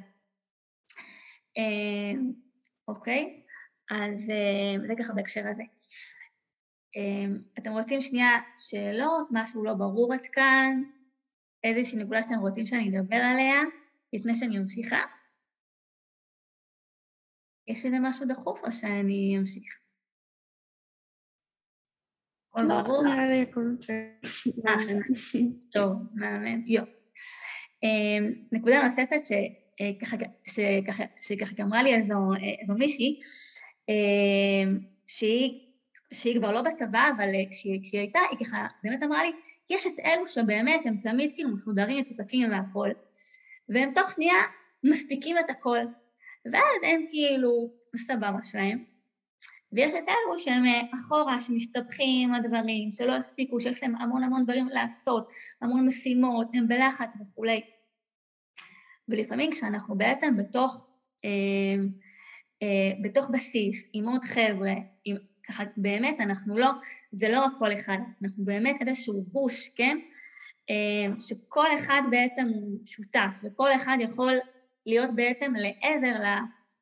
אה, 1.58 2.20
אוקיי? 2.88 3.42
אז 3.90 4.30
אה, 4.30 4.86
זה 4.86 4.94
ככה 4.98 5.12
בהקשר 5.12 5.40
הזה. 5.50 5.62
אה, 6.96 7.38
אתם 7.58 7.72
רוצים 7.72 8.00
שנייה 8.00 8.30
שאלות, 8.56 9.28
משהו 9.30 9.64
לא 9.64 9.74
ברור 9.74 10.14
עד 10.14 10.26
כאן, 10.32 10.82
איזושהי 11.64 11.98
נקודה 11.98 12.22
שאתם 12.22 12.40
רוצים 12.40 12.66
שאני 12.66 12.98
אדבר 12.98 13.16
עליה, 13.16 13.60
לפני 14.12 14.34
שאני 14.34 14.58
ממשיכה? 14.58 15.00
יש 17.68 17.86
איזה 17.86 17.96
משהו 18.00 18.26
דחוף 18.26 18.64
או 18.64 18.72
שאני 18.72 19.36
אמשיך? 19.38 19.80
הכל 22.50 22.62
לא, 22.62 22.82
ברור? 22.82 23.04
הכל 23.42 23.60
טוב, 25.72 25.92
מאמן, 26.14 26.66
יופי. 26.66 26.90
אמ, 27.82 28.32
נקודה 28.52 28.82
נוספת 28.82 29.26
שככה 31.20 31.62
אמרה 31.62 31.82
לי 31.82 31.94
איזו 31.94 32.74
מישהי, 32.78 33.20
אמ, 33.88 34.78
שהיא 35.06 36.36
כבר 36.38 36.52
לא 36.52 36.62
בצבא, 36.62 37.10
אבל 37.16 37.28
כשהיא 37.50 38.00
הייתה, 38.00 38.18
היא 38.30 38.46
ככה 38.46 38.66
באמת 38.82 39.02
אמרה 39.02 39.22
לי, 39.22 39.30
יש 39.70 39.86
את 39.86 40.00
אלו 40.04 40.26
שבאמת 40.26 40.80
הם 40.84 40.96
תמיד 41.02 41.32
כאילו 41.34 41.50
מסודרים, 41.50 42.04
מפותקים 42.04 42.50
והכל, 42.50 42.88
והם 43.68 43.92
תוך 43.94 44.12
שנייה 44.12 44.38
מספיקים 44.84 45.38
את 45.38 45.50
הכל, 45.50 45.78
ואז 46.52 46.82
הם 46.82 47.06
כאילו 47.10 47.70
סבבה 47.96 48.38
שלהם, 48.42 48.84
ויש 49.72 49.94
את 49.94 50.08
אלו 50.08 50.38
שהם 50.38 50.66
אה, 50.66 50.80
אחורה, 50.94 51.40
שמסתבכים 51.40 52.34
הדברים, 52.34 52.90
שלא 52.90 53.14
הספיקו, 53.14 53.60
שיש 53.60 53.82
להם 53.82 53.96
המון 53.96 54.22
המון 54.22 54.44
דברים 54.44 54.68
לעשות, 54.68 55.32
המון 55.62 55.86
משימות, 55.86 56.48
הם 56.54 56.68
בלחץ 56.68 57.14
וכולי. 57.20 57.60
ולפעמים 59.08 59.50
כשאנחנו 59.50 59.98
בעצם 59.98 60.36
בתוך, 60.36 60.88
אה, 61.24 61.30
אה, 62.62 62.92
בתוך 63.02 63.30
בסיס, 63.30 63.88
עם 63.92 64.08
עוד 64.08 64.24
חבר'ה, 64.24 64.72
עם, 65.04 65.16
ככה 65.50 65.64
באמת 65.76 66.20
אנחנו 66.20 66.58
לא, 66.58 66.70
זה 67.12 67.28
לא 67.28 67.40
רק 67.40 67.52
כל 67.58 67.72
אחד, 67.72 67.98
אנחנו 68.22 68.44
באמת 68.44 68.76
איזשהו 68.80 69.24
גוש, 69.32 69.68
כן? 69.68 69.98
אה, 70.70 71.18
שכל 71.18 71.66
אחד 71.78 72.02
בעצם 72.10 72.48
הוא 72.54 72.78
שותף, 72.86 73.40
וכל 73.42 73.74
אחד 73.74 73.96
יכול 74.00 74.34
להיות 74.86 75.14
בעצם 75.14 75.52
לעזר 75.56 76.20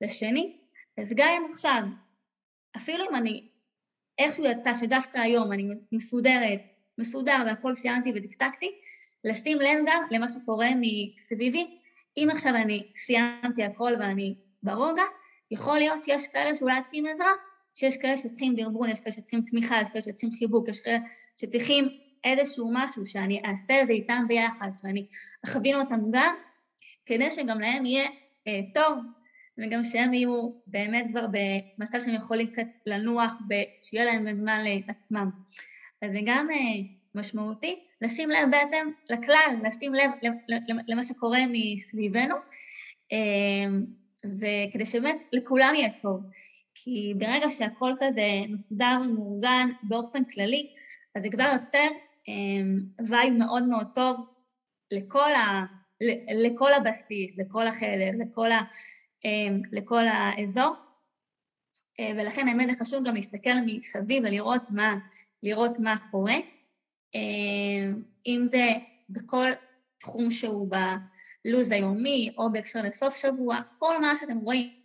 לשני, 0.00 0.56
אז 0.98 1.12
גם 1.16 1.28
אם 1.28 1.50
עכשיו 1.50 1.82
אפילו 2.76 3.04
אם 3.10 3.14
אני 3.14 3.48
איכשהו 4.18 4.44
יצא 4.44 4.74
שדווקא 4.74 5.18
היום 5.18 5.52
אני 5.52 5.68
מסודרת, 5.92 6.60
מסודר 6.98 7.42
והכל 7.46 7.74
סיימתי 7.74 8.12
ודקדקתי, 8.14 8.70
לשים 9.24 9.58
לב 9.58 9.78
גם 9.86 10.02
למה 10.10 10.28
שקורה 10.28 10.68
מסביבי. 10.80 11.78
אם 12.16 12.28
עכשיו 12.32 12.54
אני 12.54 12.92
סיימתי 12.94 13.64
הכל 13.64 13.92
ואני 14.00 14.34
ברוגע, 14.62 15.02
יכול 15.50 15.78
להיות 15.78 16.04
שיש 16.04 16.26
כאלה 16.26 16.56
שאולי 16.56 16.82
צריכים 16.82 17.06
עזרה, 17.06 17.32
שיש 17.74 17.96
כאלה 17.96 18.16
שצריכים 18.16 18.54
דרבון, 18.54 18.90
יש 18.90 19.00
כאלה 19.00 19.12
שצריכים 19.12 19.42
תמיכה, 19.42 19.76
יש 19.82 19.88
כאלה 19.90 20.02
שצריכים 20.02 20.30
חיבוק, 20.30 20.68
יש 20.68 20.80
כאלה 20.80 20.98
שצריכים 21.40 21.88
איזשהו 22.24 22.70
משהו 22.72 23.06
שאני 23.06 23.42
אעשה 23.44 23.82
את 23.82 23.86
זה 23.86 23.92
איתם 23.92 24.24
ביחד, 24.28 24.70
שאני 24.82 25.06
אכווין 25.44 25.76
אותם 25.76 26.00
גם, 26.10 26.34
כדי 27.06 27.30
שגם 27.30 27.60
להם 27.60 27.86
יהיה 27.86 28.08
אה, 28.46 28.60
טוב 28.74 28.98
וגם 29.58 29.82
שהם 29.82 30.14
יהיו 30.14 30.50
באמת 30.66 31.06
כבר 31.10 31.26
במצב 31.26 31.98
שהם 32.00 32.14
יכולים 32.14 32.48
לנוח, 32.86 33.38
שיהיה 33.82 34.04
להם 34.04 34.24
גם 34.24 34.36
זמן 34.36 34.64
לעצמם. 34.64 35.30
אז 36.02 36.12
זה 36.12 36.18
גם 36.24 36.48
אה, 36.50 36.80
משמעותי 37.14 37.78
לשים 38.02 38.30
לב 38.30 38.50
בעצם 38.50 38.90
לכלל, 39.10 39.56
לשים 39.64 39.94
לב 39.94 40.10
למה 40.88 41.02
שקורה 41.02 41.38
מסביבנו, 41.48 42.34
אה, 43.12 43.18
וכדי 44.24 44.86
שבאמת 44.86 45.16
לכולם 45.32 45.74
יהיה 45.74 45.88
טוב. 46.02 46.20
כי 46.84 47.14
ברגע 47.18 47.50
שהכל 47.50 47.92
כזה 48.00 48.28
מסודר 48.48 48.98
ומאורגן 49.04 49.68
באופן 49.82 50.24
כללי, 50.24 50.70
אז 51.14 51.22
זה 51.22 51.28
כבר 51.30 51.44
יוצר 51.44 51.88
וייב 53.08 53.32
מאוד 53.32 53.68
מאוד 53.68 53.86
טוב 53.94 54.26
לכל, 54.90 55.32
ה, 55.32 55.64
לכל 56.44 56.72
הבסיס, 56.74 57.38
לכל 57.38 57.66
החדר, 57.66 58.10
לכל 58.18 58.52
ה... 58.52 58.60
אמ, 59.24 59.62
לכל 59.72 60.04
האזור, 60.08 60.74
אה, 62.00 62.10
ולכן 62.16 62.48
האמת 62.48 62.68
זה 62.72 62.84
חשוב 62.84 63.06
גם 63.06 63.14
להסתכל 63.14 63.50
מסביב 63.66 64.22
ולראות 64.26 64.62
מה, 64.70 64.98
לראות 65.42 65.78
מה 65.78 65.96
קורה, 66.10 66.36
אמ, 67.14 68.02
אם 68.26 68.46
זה 68.46 68.68
בכל 69.10 69.50
תחום 70.00 70.30
שהוא 70.30 70.68
בלו"ז 71.44 71.70
היומי 71.70 72.30
או 72.38 72.52
בהקשר 72.52 72.82
לסוף 72.82 73.16
שבוע, 73.16 73.60
כל 73.78 74.00
מה 74.00 74.14
שאתם 74.20 74.38
רואים 74.38 74.77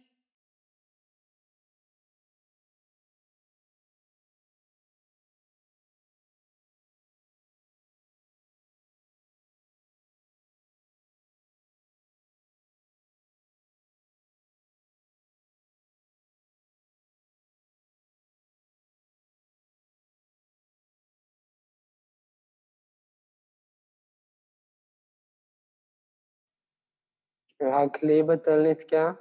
רק 27.61 28.03
לי 28.03 28.23
בטל 28.23 28.71
נתקע, 28.71 29.11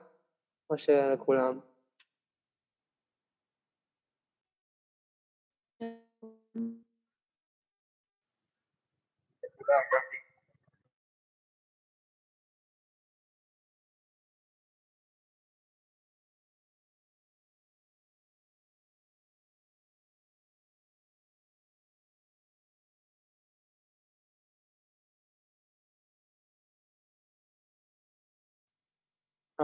או 0.70 0.78
שלכולם? 0.78 1.60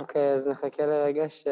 אוקיי, 0.01 0.35
אז 0.35 0.47
נחכה 0.47 0.87
לרגע 0.87 1.29
ש... 1.29 1.47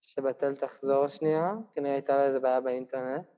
שבתל 0.00 0.54
תחזור 0.56 1.08
שנייה, 1.08 1.52
כנראה 1.74 1.92
הייתה 1.92 2.16
לה 2.16 2.26
איזה 2.26 2.40
בעיה 2.40 2.60
באינטרנט. 2.60 3.33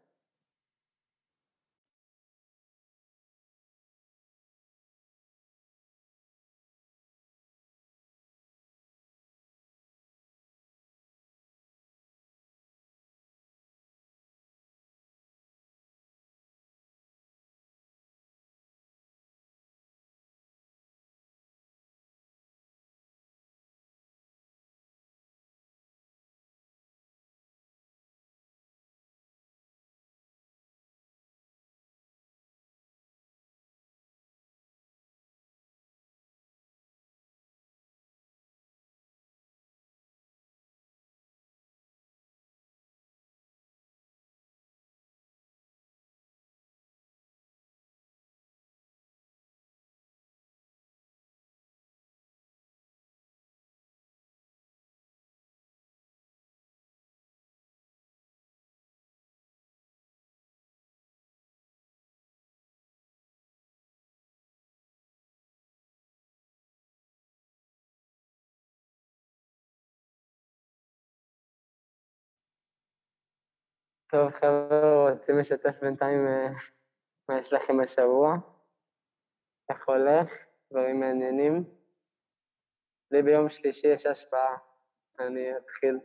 טוב, 74.10 74.30
חבר'ה, 74.30 75.10
רוצים 75.10 75.38
לשתף 75.38 75.80
בינתיים 75.80 76.26
אה, 76.26 76.48
מה 77.28 77.38
יש 77.38 77.52
לכם 77.52 77.80
השבוע? 77.84 78.36
איך 79.70 79.88
הולך? 79.88 80.32
דברים 80.70 81.00
מעניינים? 81.00 81.64
לי 83.10 83.22
ביום 83.22 83.48
שלישי 83.48 83.86
יש 83.86 84.06
השפעה, 84.06 84.56
אני 85.18 85.56
אתחיל. 85.56 85.98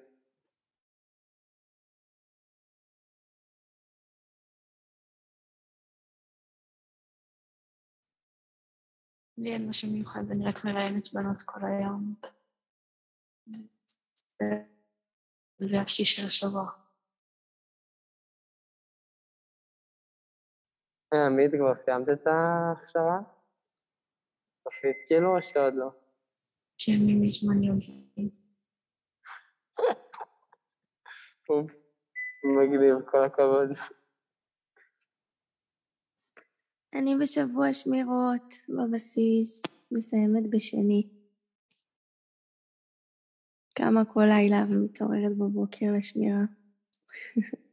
לי 9.37 9.53
אין 9.53 9.69
משהו 9.69 9.91
מיוחד, 9.91 10.31
אני 10.31 10.45
רק 10.45 10.65
מראיינת 10.65 11.13
בנות 11.13 11.41
כל 11.45 11.59
היום. 11.65 12.15
זה 15.59 15.81
השיא 15.81 16.05
של 16.05 16.27
השבוע. 16.27 16.80
עמית, 21.13 21.52
כבר 21.52 21.74
סיימת 21.86 22.10
את 22.10 22.28
ההכשרה? 22.28 23.19
סופית 24.63 24.97
כאילו, 25.08 25.36
או 25.36 25.41
שעוד 25.41 25.74
לא? 25.74 25.89
כן, 26.78 27.00
מזמן 27.21 27.63
יומי. 27.63 28.02
מגניב, 32.43 33.10
כל 33.12 33.24
הכבוד. 33.24 33.69
אני 36.93 37.15
בשבוע 37.21 37.74
שמירות 37.74 38.54
בבסיס, 38.69 39.62
מסיימת 39.91 40.50
בשני. 40.50 41.04
קמה 43.74 44.06
כל 44.08 44.24
לילה 44.28 44.63
ומתעוררת 44.69 45.38
בבוקר 45.38 45.86
לשמירה. 45.97 46.41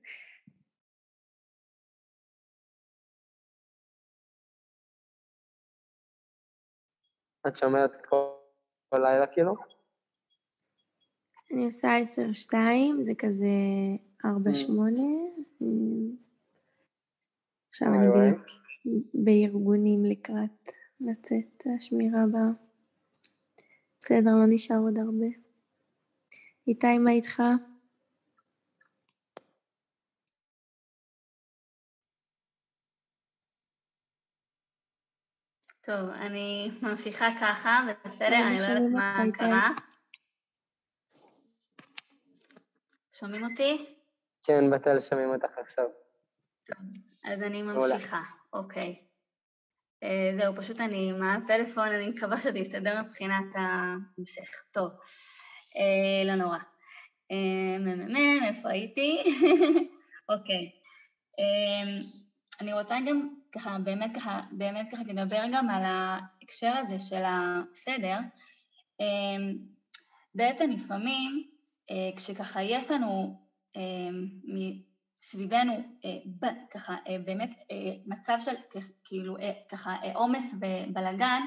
את 7.47 7.57
שומרת 7.57 7.93
כל 8.09 8.99
לילה 8.99 9.27
כאילו? 9.27 9.55
אני 11.53 11.65
עושה 11.65 11.89
10-2, 12.51 12.55
זה 13.01 13.13
כזה 13.19 13.47
4-8. 14.25 14.29
עכשיו 17.69 17.89
אני 17.89 18.09
בדיוק 18.09 18.47
בארגונים 19.15 20.05
לקראת 20.05 20.69
לצאת 21.01 21.63
השמירה 21.77 22.23
הבאה. 22.23 22.51
בסדר, 24.01 24.31
לא 24.31 24.47
נשאר 24.49 24.77
עוד 24.77 24.99
הרבה. 24.99 25.27
איתי, 26.69 26.99
מה 26.99 27.11
איתך? 27.11 27.43
טוב, 35.89 36.11
אני 36.11 36.71
ממשיכה 36.83 37.27
ככה, 37.41 37.81
בסדר? 38.05 38.37
אני 38.47 38.59
לא 38.59 38.63
יודעת 38.63 38.83
מה 38.93 39.33
קרה. 39.33 39.69
שומעים 43.13 43.45
אותי? 43.45 43.95
כן, 44.43 44.71
בתל 44.71 45.01
שומעים 45.01 45.29
אותך 45.29 45.59
עכשיו. 45.59 45.85
טוב, 46.67 46.79
אז 47.25 47.43
אני 47.43 47.63
ממשיכה, 47.63 48.23
אוקיי. 48.53 48.97
אה, 50.03 50.33
זהו, 50.39 50.57
פשוט 50.57 50.81
אני 50.81 51.11
עם 51.11 51.23
הפלאפון, 51.23 51.89
אני 51.89 52.09
מקווה 52.09 52.37
שזה 52.37 52.59
יסתדר 52.59 52.99
מבחינת 53.05 53.55
ההמשך. 53.55 54.63
טוב, 54.73 54.91
אה, 55.77 56.25
לא 56.25 56.35
נורא. 56.35 56.59
מ"מ, 57.81 58.17
איפה 58.49 58.69
הייתי? 58.69 59.23
אוקיי. 60.33 60.71
אני 62.61 62.73
רוצה 62.73 62.97
גם 63.07 63.27
ככה, 63.53 63.79
באמת 63.85 64.11
ככה, 64.15 64.41
באמת 64.51 64.89
ככה 64.93 65.05
תדבר 65.05 65.43
גם 65.53 65.71
על 65.71 65.83
ההקשר 65.85 66.73
הזה 66.77 66.99
של 66.99 67.23
הסדר. 67.27 68.19
אמ, 69.01 69.59
בעצם 70.35 70.71
לפעמים, 70.71 71.49
אה, 71.91 72.17
כשככה 72.17 72.63
יש 72.63 72.91
לנו 72.91 73.43
אמ, 73.77 74.27
סביבנו 75.23 75.73
אה, 76.05 76.49
ככה 76.71 76.95
אה, 77.09 77.17
באמת 77.25 77.51
מצב 78.07 78.37
של 78.41 78.55
כאילו 79.05 79.37
ככה 79.69 79.97
עומס 80.15 80.55
ובלאגן, 80.55 81.43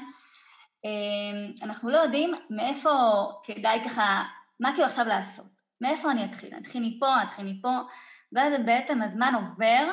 אמ, 0.86 1.54
אנחנו 1.64 1.90
לא 1.90 1.98
יודעים 1.98 2.32
מאיפה 2.50 2.90
כדאי 3.44 3.84
ככה, 3.86 4.24
מה 4.60 4.72
כאילו 4.72 4.86
עכשיו 4.86 5.06
לעשות, 5.06 5.52
מאיפה 5.82 6.12
אני 6.12 6.26
אתחיל, 6.26 6.54
אני 6.54 6.62
אתחיל 6.62 6.84
מפה, 6.86 7.16
אני 7.16 7.24
אתחיל 7.24 7.46
מפה, 7.46 7.78
ואז 8.34 8.54
בעצם 8.66 9.02
הזמן 9.02 9.34
עובר 9.36 9.92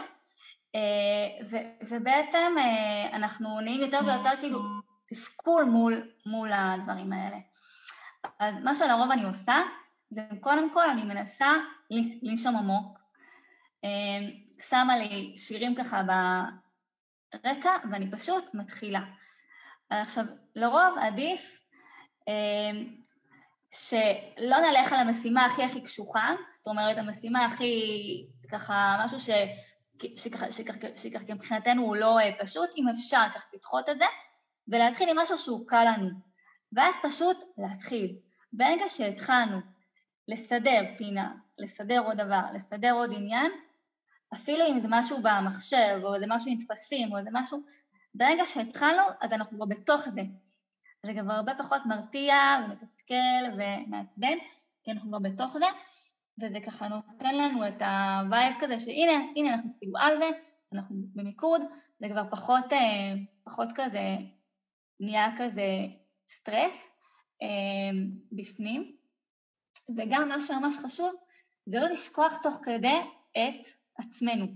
אה, 0.79 1.59
ובעצם 1.88 2.55
אה, 2.59 3.17
אנחנו 3.17 3.61
נהיים 3.61 3.81
יותר 3.81 3.99
ויותר 4.07 4.31
כאילו 4.41 4.61
תסכול 5.09 5.64
מול, 5.64 6.11
מול 6.27 6.51
הדברים 6.53 7.12
האלה. 7.12 7.38
אז 8.38 8.55
מה 8.64 8.75
שלרוב 8.75 9.11
אני 9.11 9.25
עושה, 9.25 9.62
זה 10.11 10.23
קודם 10.41 10.73
כל 10.73 10.91
אני 10.91 11.03
מנסה 11.03 11.53
לנשום 12.23 12.57
עמוק, 12.57 12.99
אה, 13.85 13.91
שמה 14.69 14.99
לי 14.99 15.35
שירים 15.37 15.75
ככה 15.75 16.03
ברקע 17.45 17.71
ואני 17.91 18.11
פשוט 18.11 18.55
מתחילה. 18.55 19.01
עכשיו, 19.91 20.25
לרוב 20.55 20.99
עדיף 21.01 21.59
שלא 23.75 24.57
נלך 24.61 24.93
על 24.93 25.01
המשימה 25.01 25.45
הכי 25.45 25.64
הכי 25.64 25.81
קשוחה, 25.81 26.35
זאת 26.51 26.67
אומרת 26.67 26.99
המשימה 26.99 27.45
הכי 27.45 27.75
ככה 28.51 28.97
משהו 29.05 29.21
ש... 29.21 29.31
שככה, 30.17 30.53
שככה, 30.53 30.87
שככה 30.97 31.35
מבחינתנו 31.35 31.83
הוא 31.83 31.97
לא 31.97 32.19
אה, 32.19 32.31
פשוט, 32.41 32.71
אם 32.77 32.89
אפשר 32.89 33.23
ככה 33.35 33.47
לדחות 33.55 33.89
את 33.89 33.99
זה, 33.99 34.05
ולהתחיל 34.69 35.09
עם 35.09 35.19
משהו 35.19 35.39
שהוא 35.39 35.69
קל 35.69 35.85
לנו. 35.85 36.09
ואז 36.73 36.95
פשוט 37.03 37.37
להתחיל. 37.59 38.17
ברגע 38.53 38.85
שהתחלנו 38.89 39.59
לסדר 40.29 40.83
פינה, 40.99 41.35
לסדר 41.59 42.01
עוד 42.01 42.17
דבר, 42.17 42.43
לסדר 42.55 42.93
עוד 42.93 43.11
עניין, 43.15 43.53
אפילו 44.35 44.67
אם 44.67 44.81
זה 44.81 44.87
משהו 44.91 45.19
במחשב, 45.23 46.01
או 46.03 46.21
זה 46.21 46.25
משהו 46.29 46.51
עם 46.51 46.59
טפסים, 46.59 47.13
או 47.13 47.23
זה 47.23 47.31
משהו, 47.33 47.63
ברגע 48.15 48.47
שהתחלנו, 48.47 49.03
אז 49.21 49.33
אנחנו 49.33 49.57
כבר 49.57 49.67
בתוך 49.67 50.01
זה. 50.09 50.23
זה 51.07 51.13
כבר 51.21 51.33
הרבה 51.33 51.55
פחות 51.59 51.83
מרתיע 51.87 52.37
ומתסכל 52.65 53.45
ומעצבן, 53.53 54.39
כי 54.83 54.91
אנחנו 54.91 55.09
כבר 55.09 55.19
בתוך 55.19 55.53
זה, 55.53 55.67
וזה 56.40 56.59
ככה 56.66 56.88
נותן 56.88 57.35
לנו 57.35 57.68
את 57.68 57.83
ה 57.83 57.97
vibe 57.97 58.55
כזה 58.61 58.79
שהנה, 58.79 59.24
הנה 59.37 59.55
אנחנו 59.55 59.70
כאילו 59.79 59.98
על 59.98 60.18
זה, 60.18 60.31
אנחנו 60.72 60.96
במיקוד, 61.14 61.61
זה 62.01 62.09
כבר 62.09 62.22
פחות, 62.31 62.72
אה, 62.72 63.14
פחות 63.44 63.68
כזה, 63.74 64.16
נהיה 65.01 65.37
כזה 65.37 65.66
סטרס 66.31 66.88
אה, 67.42 67.98
בפנים. 68.33 68.96
וגם 69.96 70.29
מה 70.29 70.40
שממש 70.40 70.74
חשוב, 70.85 71.14
זה 71.66 71.81
לא 71.81 71.88
לשכוח 71.88 72.37
תוך 72.42 72.61
כדי 72.62 73.01
את 73.33 73.66
עצמנו. 73.98 74.46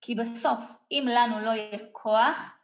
כי 0.00 0.14
בסוף, 0.14 0.60
אם 0.90 1.04
לנו 1.08 1.40
לא 1.40 1.50
יהיה 1.50 1.78
כוח 1.92 2.58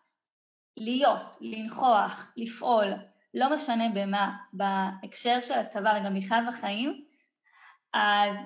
להיות, 0.77 1.22
לנכוח, 1.40 2.33
לפעול, 2.37 2.94
לא 3.35 3.55
משנה 3.55 3.85
במה, 3.94 4.37
בהקשר 4.53 5.40
של 5.40 5.55
הצבא 5.55 5.98
וגם 6.00 6.14
בכלל 6.14 6.44
בחיים, 6.48 7.05
אז 7.94 8.37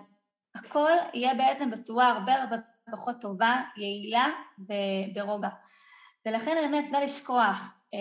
הכל 0.59 0.91
יהיה 1.15 1.35
בעצם 1.35 1.71
בצורה 1.71 2.09
הרבה 2.09 2.35
הרבה 2.35 2.57
פחות 2.91 3.21
טובה, 3.21 3.63
יעילה 3.77 4.27
וברוגע. 4.59 5.49
ולכן 6.27 6.57
באמת 6.63 6.93
לא 6.93 7.01
לשכוח 7.01 7.75
אה, 7.95 7.99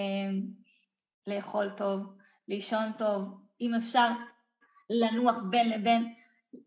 לאכול 1.28 1.70
טוב, 1.70 2.18
לישון 2.48 2.92
טוב, 2.98 3.42
אם 3.62 3.74
אפשר 3.76 4.10
לנוח 4.90 5.36
בין 5.50 5.70
לבין, 5.70 6.14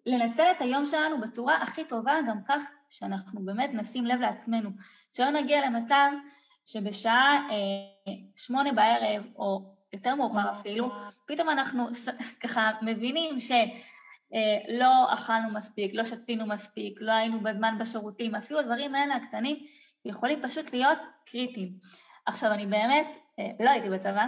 לנצל 0.06 0.50
את 0.56 0.62
היום 0.62 0.86
שלנו 0.86 1.20
בצורה 1.20 1.62
הכי 1.62 1.84
טובה, 1.84 2.14
גם 2.28 2.38
כך 2.48 2.62
שאנחנו 2.88 3.44
באמת 3.44 3.70
נשים 3.72 4.06
לב 4.06 4.20
לעצמנו, 4.20 4.70
שלא 5.12 5.30
נגיע 5.30 5.66
למצב 5.66 6.10
שבשעה 6.64 7.48
אה, 7.50 8.12
שמונה 8.36 8.72
בערב, 8.72 9.24
או 9.36 9.74
יותר 9.92 10.14
מאוחר 10.14 10.52
אפילו, 10.52 10.90
פתאום 11.26 11.48
אנחנו 11.48 11.86
ככה 12.40 12.70
מבינים 12.82 13.38
שלא 13.38 13.56
אה, 14.34 15.12
אכלנו 15.12 15.50
מספיק, 15.50 15.94
לא 15.94 16.04
שתינו 16.04 16.46
מספיק, 16.46 16.98
לא 17.00 17.12
היינו 17.12 17.40
בזמן 17.40 17.76
בשירותים, 17.80 18.34
אפילו 18.34 18.60
הדברים 18.60 18.94
האלה 18.94 19.16
הקטנים 19.16 19.56
יכולים 20.04 20.42
פשוט 20.42 20.72
להיות 20.72 20.98
קריטיים. 21.26 21.72
עכשיו, 22.26 22.52
אני 22.52 22.66
באמת, 22.66 23.06
אה, 23.38 23.50
לא 23.60 23.70
הייתי 23.70 23.90
בצבא, 23.90 24.26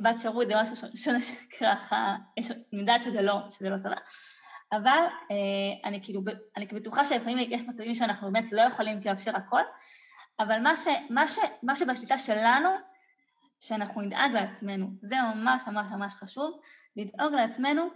בת 0.00 0.20
שירות 0.20 0.46
זה 0.48 0.54
משהו 0.56 0.76
שככה, 1.20 2.16
אני 2.38 2.80
יודעת 2.80 3.02
שזה 3.02 3.22
לא, 3.22 3.38
שזה 3.50 3.70
לא 3.70 3.76
צבא, 3.76 3.94
אבל 4.72 5.02
אני 5.84 6.00
כאילו, 6.02 6.22
אני 6.56 6.66
בטוחה 6.66 7.04
שלפעמים 7.04 7.38
יש 7.38 7.60
מצבים 7.60 7.94
שאנחנו 7.94 8.32
באמת 8.32 8.52
לא 8.52 8.62
יכולים 8.62 9.00
לאפשר 9.04 9.36
הכל, 9.36 9.60
אבל 10.40 10.60
מה, 10.60 10.76
ש, 10.76 10.88
מה, 11.10 11.28
ש, 11.28 11.38
מה 11.62 11.76
שבשליטה 11.76 12.18
שלנו, 12.18 12.68
שאנחנו 13.60 14.00
נדאג 14.00 14.32
לעצמנו. 14.32 14.90
זה 15.02 15.16
ממש 15.34 15.62
ממש 15.66 15.86
ממש 15.90 16.14
חשוב, 16.14 16.60
לדאוג 16.96 17.34
לעצמנו 17.34 17.82
אה, 17.82 17.88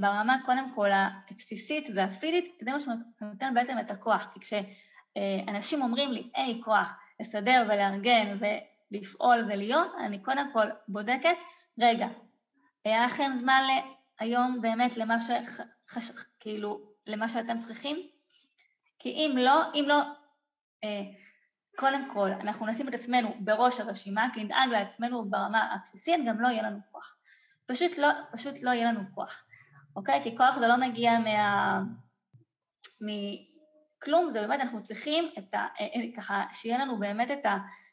ברמה 0.00 0.36
קודם 0.44 0.74
כל 0.74 0.90
הבסיסית 0.92 1.88
והפיזית, 1.94 2.58
זה 2.64 2.72
מה 2.72 2.78
שנותן 2.78 3.54
בעצם 3.54 3.78
את 3.80 3.90
הכוח. 3.90 4.28
כי 4.34 4.40
כשאנשים 4.40 5.82
אומרים 5.82 6.12
לי, 6.12 6.30
היי, 6.34 6.60
כוח, 6.64 6.92
לסדר 7.20 7.64
ולארגן 7.68 8.38
ולפעול 8.40 9.38
ולהיות, 9.48 9.92
אני 9.98 10.18
קודם 10.22 10.52
כל 10.52 10.66
בודקת, 10.88 11.36
רגע, 11.80 12.06
היה 12.84 13.04
לכם 13.04 13.32
זמן 13.38 13.62
היום 14.18 14.60
באמת 14.60 14.96
למה 14.96 15.20
ש... 15.20 15.30
חש... 15.88 16.10
כאילו, 16.40 16.80
למה 17.06 17.28
שאתם 17.28 17.60
צריכים? 17.60 17.96
כי 18.98 19.08
אם 19.08 19.34
לא, 19.38 19.62
אם 19.74 19.84
לא, 19.88 20.02
אה, 20.84 21.02
קודם 21.76 22.10
כל, 22.10 22.30
אנחנו 22.32 22.66
נשים 22.66 22.88
את 22.88 22.94
עצמנו 22.94 23.34
בראש 23.40 23.80
הרשימה, 23.80 24.28
כי 24.34 24.44
נדאג 24.44 24.68
לעצמנו 24.70 25.30
ברמה 25.30 25.74
הבסיסית, 25.74 26.20
גם 26.26 26.40
לא 26.40 26.48
יהיה 26.48 26.62
לנו 26.62 26.78
כוח. 26.92 27.16
פשוט 27.66 27.98
לא, 27.98 28.08
פשוט 28.32 28.62
לא 28.62 28.70
יהיה 28.70 28.92
לנו 28.92 29.00
כוח, 29.14 29.44
אוקיי? 29.96 30.22
כי 30.22 30.36
כוח 30.36 30.54
זה 30.58 30.66
לא 30.66 30.76
מגיע 30.76 31.18
מה... 31.18 31.82
מכלום, 33.00 34.30
זה 34.30 34.40
באמת, 34.40 34.60
אנחנו 34.60 34.82
צריכים 34.82 35.30
את 35.38 35.54
ה... 35.54 35.66
אה, 35.80 35.86
אה, 35.86 36.16
ככה, 36.16 36.44
שיהיה 36.52 36.78
לנו 36.78 36.98
באמת 36.98 37.30
את 37.30 37.46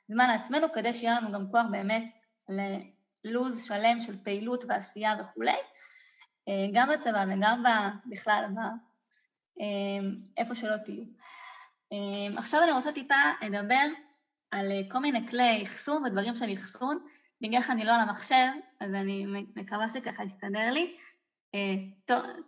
הזמן 0.09 0.29
לעצמנו, 0.29 0.67
כדי 0.73 0.93
שיהיה 0.93 1.19
לנו 1.19 1.31
גם 1.31 1.51
כוח 1.51 1.65
באמת 1.71 2.03
ללוז 3.23 3.65
שלם 3.65 3.99
של 3.99 4.17
פעילות 4.23 4.63
ועשייה 4.67 5.15
וכולי, 5.19 5.57
אה, 6.47 6.67
גם 6.73 6.89
בצבא 6.89 7.25
וגם 7.29 7.63
בכלל, 8.05 8.45
איפה 10.37 10.55
שלא 10.55 10.77
תהיו. 10.77 11.03
עכשיו 12.37 12.63
אני 12.63 12.71
רוצה 12.71 12.91
טיפה 12.91 13.15
לדבר 13.41 13.85
על 14.51 14.71
כל 14.91 14.99
מיני 14.99 15.27
כלי 15.27 15.63
אחסון 15.63 16.05
ודברים 16.05 16.35
של 16.35 16.53
אחסון. 16.53 16.99
בגלל 17.41 17.61
שאני 17.61 17.85
לא 17.85 17.91
על 17.91 17.99
המחשב, 17.99 18.47
אז 18.79 18.93
אני 18.93 19.25
מקווה 19.55 19.89
שככה 19.89 20.23
יסתדר 20.23 20.71
לי. 20.71 20.97
אה, 21.55 21.75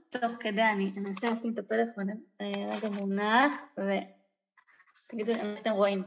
תוך, 0.10 0.32
כדי 0.40 0.62
אני 0.62 0.92
אנסה 0.98 1.28
לשים 1.32 1.54
את 1.54 1.60
הפלאפון 1.60 2.10
אה, 2.42 2.48
רגע 2.76 2.90
מונח, 2.90 3.58
ותגידו 3.74 5.32
לי 5.32 5.38
מה 5.38 5.58
שאתם 5.58 5.72
רואים. 5.72 6.04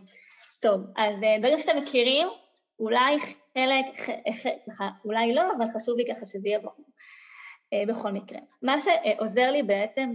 טוב, 0.61 0.81
אז 0.97 1.17
דברים 1.39 1.59
שאתם 1.59 1.79
מכירים, 1.83 2.29
אולי 2.79 3.19
חלק, 3.21 3.87
ככה, 4.69 4.89
אולי 5.05 5.35
לא, 5.35 5.43
אבל 5.57 5.69
חשוב 5.69 5.97
לי 5.97 6.05
ככה 6.15 6.27
שזה 6.27 6.49
יהיה 6.49 6.59
ברור. 6.59 6.85
בכל 7.89 8.13
מקרה. 8.13 8.39
מה 8.63 8.77
שעוזר 8.81 9.51
לי 9.51 9.63
בעצם 9.63 10.15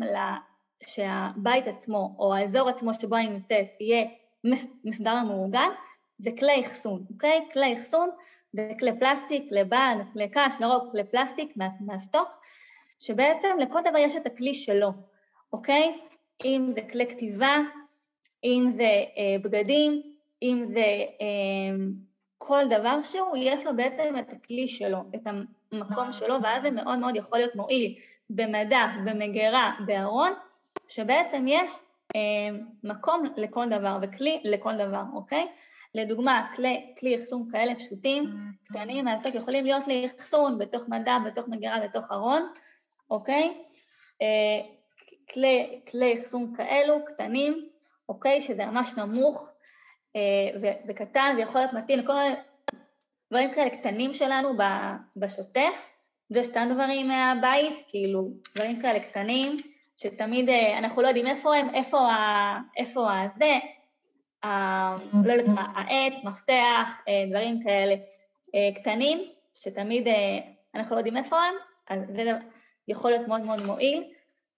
שהבית 0.84 1.68
עצמו, 1.68 2.16
או 2.20 2.34
האזור 2.34 2.70
עצמו 2.70 2.94
שבו 2.94 3.16
אני 3.16 3.28
נמצאת, 3.30 3.68
יהיה 3.80 4.06
מסודר 4.84 5.14
ומאורגן, 5.24 5.70
זה 6.18 6.30
כלי 6.40 6.62
אחסון, 6.62 7.06
אוקיי? 7.14 7.46
כלי 7.54 7.74
אחסון 7.74 8.10
זה 8.54 8.72
כלי 8.80 9.00
פלסטיק, 9.00 9.50
כלי 9.50 9.64
בד, 9.64 9.96
כלי 10.14 10.30
קש, 10.30 10.54
לרוב 10.60 10.90
כלי 10.92 11.04
פלסטיק 11.04 11.58
מה, 11.58 11.68
מהסטוק, 11.80 12.28
שבעצם 13.00 13.58
לכל 13.60 13.80
דבר 13.82 13.98
יש 13.98 14.16
את 14.16 14.26
הכלי 14.26 14.54
שלו, 14.54 14.92
אוקיי? 15.54 16.00
אם 16.46 16.68
זה 16.72 16.82
כלי 16.92 17.08
כתיבה, 17.08 17.58
אם 18.44 18.70
זה 18.70 18.84
אה, 19.18 19.36
בגדים, 19.44 20.02
אם 20.44 20.64
זה 20.66 20.86
אה, 21.22 21.76
כל 22.38 22.64
דבר 22.70 23.02
שהוא, 23.02 23.38
יש 23.38 23.66
לו 23.66 23.76
בעצם 23.76 24.16
את 24.20 24.34
הכלי 24.34 24.68
שלו, 24.68 24.98
את 25.16 25.28
המקום 25.72 26.12
שלו, 26.12 26.36
ואז 26.44 26.62
זה 26.64 26.72
מאוד 26.72 27.00
מאוד 27.00 27.16
יכול 27.16 27.40
להיות 27.40 27.56
מועיל 27.56 27.96
במדע, 28.30 28.86
במגירה, 29.06 29.72
בארון, 29.86 30.32
שבעצם 30.88 31.46
יש 31.48 31.72
אה, 32.16 32.20
מקום 32.84 33.24
לכל 33.38 33.70
דבר 33.70 33.98
וכלי 34.02 34.42
לכל 34.44 34.74
דבר, 34.76 35.04
אוקיי? 35.14 35.48
לדוגמה, 35.96 36.48
כלי, 36.56 36.94
כלי 37.00 37.16
אחסון 37.16 37.50
כאלה 37.52 37.76
פשוטים, 37.76 38.24
קטנים 38.64 39.06
מהעסק, 39.06 39.36
יכולים 39.36 39.66
להיות 39.66 39.84
לאחסון 39.88 40.58
בתוך 40.58 40.90
מדע, 40.90 41.18
בתוך 41.26 41.48
מגירה, 41.48 41.80
בתוך 41.84 42.12
ארון, 42.12 42.48
אוקיי? 43.10 43.64
אה, 44.22 44.62
כלי, 45.34 45.82
כלי 45.92 46.14
אחסון 46.14 46.54
כאלו, 46.56 47.06
קטנים, 47.06 47.70
אוקיי? 48.10 48.42
שזה 48.42 48.66
ממש 48.66 48.98
נמוך 48.98 49.48
אה, 50.16 50.72
וקטן 50.88 51.36
ויכול 51.38 51.62
להיות 51.62 51.74
מתאים 51.74 52.00
לכל 52.00 52.14
מיני 52.14 52.36
דברים 53.32 53.54
כאלה 53.54 53.70
קטנים 53.70 54.14
שלנו 54.14 54.54
בשוטף, 55.16 55.98
זה 56.30 56.44
סתם 56.44 56.70
דברים 56.74 57.08
מהבית, 57.08 57.84
כאילו 57.88 58.30
דברים 58.56 58.82
כאלה 58.82 59.00
קטנים, 59.00 59.58
שתמיד 59.98 60.50
אה, 60.50 60.78
אנחנו 60.78 61.02
לא 61.02 61.08
יודעים 61.08 61.28
איפה 61.28 61.56
הם, 61.56 61.76
איפה, 61.76 62.00
ה, 62.00 62.58
איפה 62.78 63.08
הזה, 63.22 63.54
ה, 64.44 64.50
לא 65.26 65.34
יודעת 65.34 65.56
מה, 65.56 65.74
העט, 65.76 66.14
מפתח, 66.24 67.02
אה, 67.08 67.26
דברים 67.30 67.64
כאלה 67.64 67.96
אה, 68.56 68.82
קטנים, 68.82 69.18
שתמיד 69.54 70.08
אנחנו 70.76 70.96
לא 70.96 71.00
יודעים 71.00 71.18
איפה 71.18 71.38
הם, 71.44 71.54
אז 71.90 72.00
זה 72.10 72.24
יכול 72.88 73.12
להיות 73.12 73.28
מאוד 73.28 73.46
מאוד 73.46 73.60
מועיל, 73.66 74.04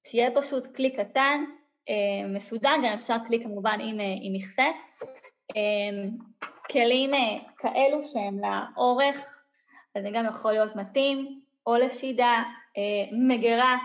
שיהיה 0.07 0.31
פשוט 0.35 0.75
כלי 0.75 0.91
קטן, 0.91 1.43
מסודר, 2.29 2.73
גם 2.77 2.93
אפשר 2.93 3.15
כלי 3.27 3.43
כמובן 3.43 3.77
עם, 3.81 3.97
עם 4.21 4.33
מכסה. 4.33 4.65
כלים 6.71 7.11
כאלו 7.57 8.03
שהם 8.03 8.39
לאורך, 8.39 9.43
אז 9.95 10.03
זה 10.03 10.09
גם 10.13 10.25
יכול 10.25 10.51
להיות 10.51 10.75
מתאים, 10.75 11.41
או 11.67 11.75
לשידה, 11.75 12.43
מגירה, 13.11 13.77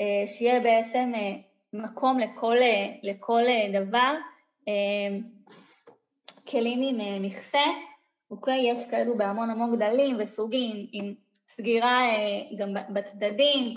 אה, 0.00 0.26
שיהיה 0.26 0.60
בעצם 0.60 1.12
אה, 1.14 1.36
מקום 1.72 2.18
לכל, 2.18 2.56
אה, 2.56 2.86
לכל 3.02 3.42
דבר. 3.72 4.14
כלים 6.48 6.80
עם 6.82 7.22
מכסה, 7.22 7.64
אוקיי? 8.30 8.70
יש 8.70 8.86
כאלו 8.86 9.16
בהמון 9.16 9.50
המון 9.50 9.76
גדלים 9.76 10.16
וסוגים, 10.18 10.86
עם 10.92 11.14
סגירה 11.56 12.02
גם 12.56 12.68
בצדדים, 12.88 13.74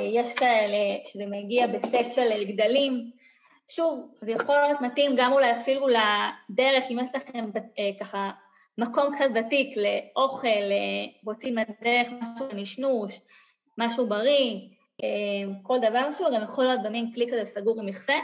יש 0.00 0.34
כאלה 0.34 0.76
שזה 1.04 1.24
מגיע 1.26 1.66
בסט 1.66 2.14
של 2.14 2.44
גדלים. 2.44 3.10
שוב, 3.68 4.14
זה 4.20 4.30
יכול 4.30 4.54
להיות 4.54 4.80
מתאים 4.80 5.12
גם 5.16 5.32
אולי 5.32 5.52
אפילו 5.60 5.86
לדרך, 5.88 6.84
אם 6.90 6.98
יש 6.98 7.14
לכם 7.14 7.44
ככה 8.00 8.30
מקום 8.78 9.06
כזה 9.18 9.40
בתיק 9.40 9.76
לאוכל, 9.76 10.48
רוצים 11.24 11.54
לדרך 11.58 12.08
משהו 12.10 12.46
לנשנוש, 12.52 13.20
משהו 13.78 14.06
בריא, 14.06 14.60
כל 15.62 15.78
דבר 15.78 16.12
שהוא, 16.12 16.30
גם 16.34 16.42
יכול 16.42 16.64
להיות 16.64 16.82
במין 16.82 17.12
כלי 17.14 17.26
כזה 17.26 17.44
סגור 17.44 17.80
עם 17.80 17.86
מכסה, 17.86 18.16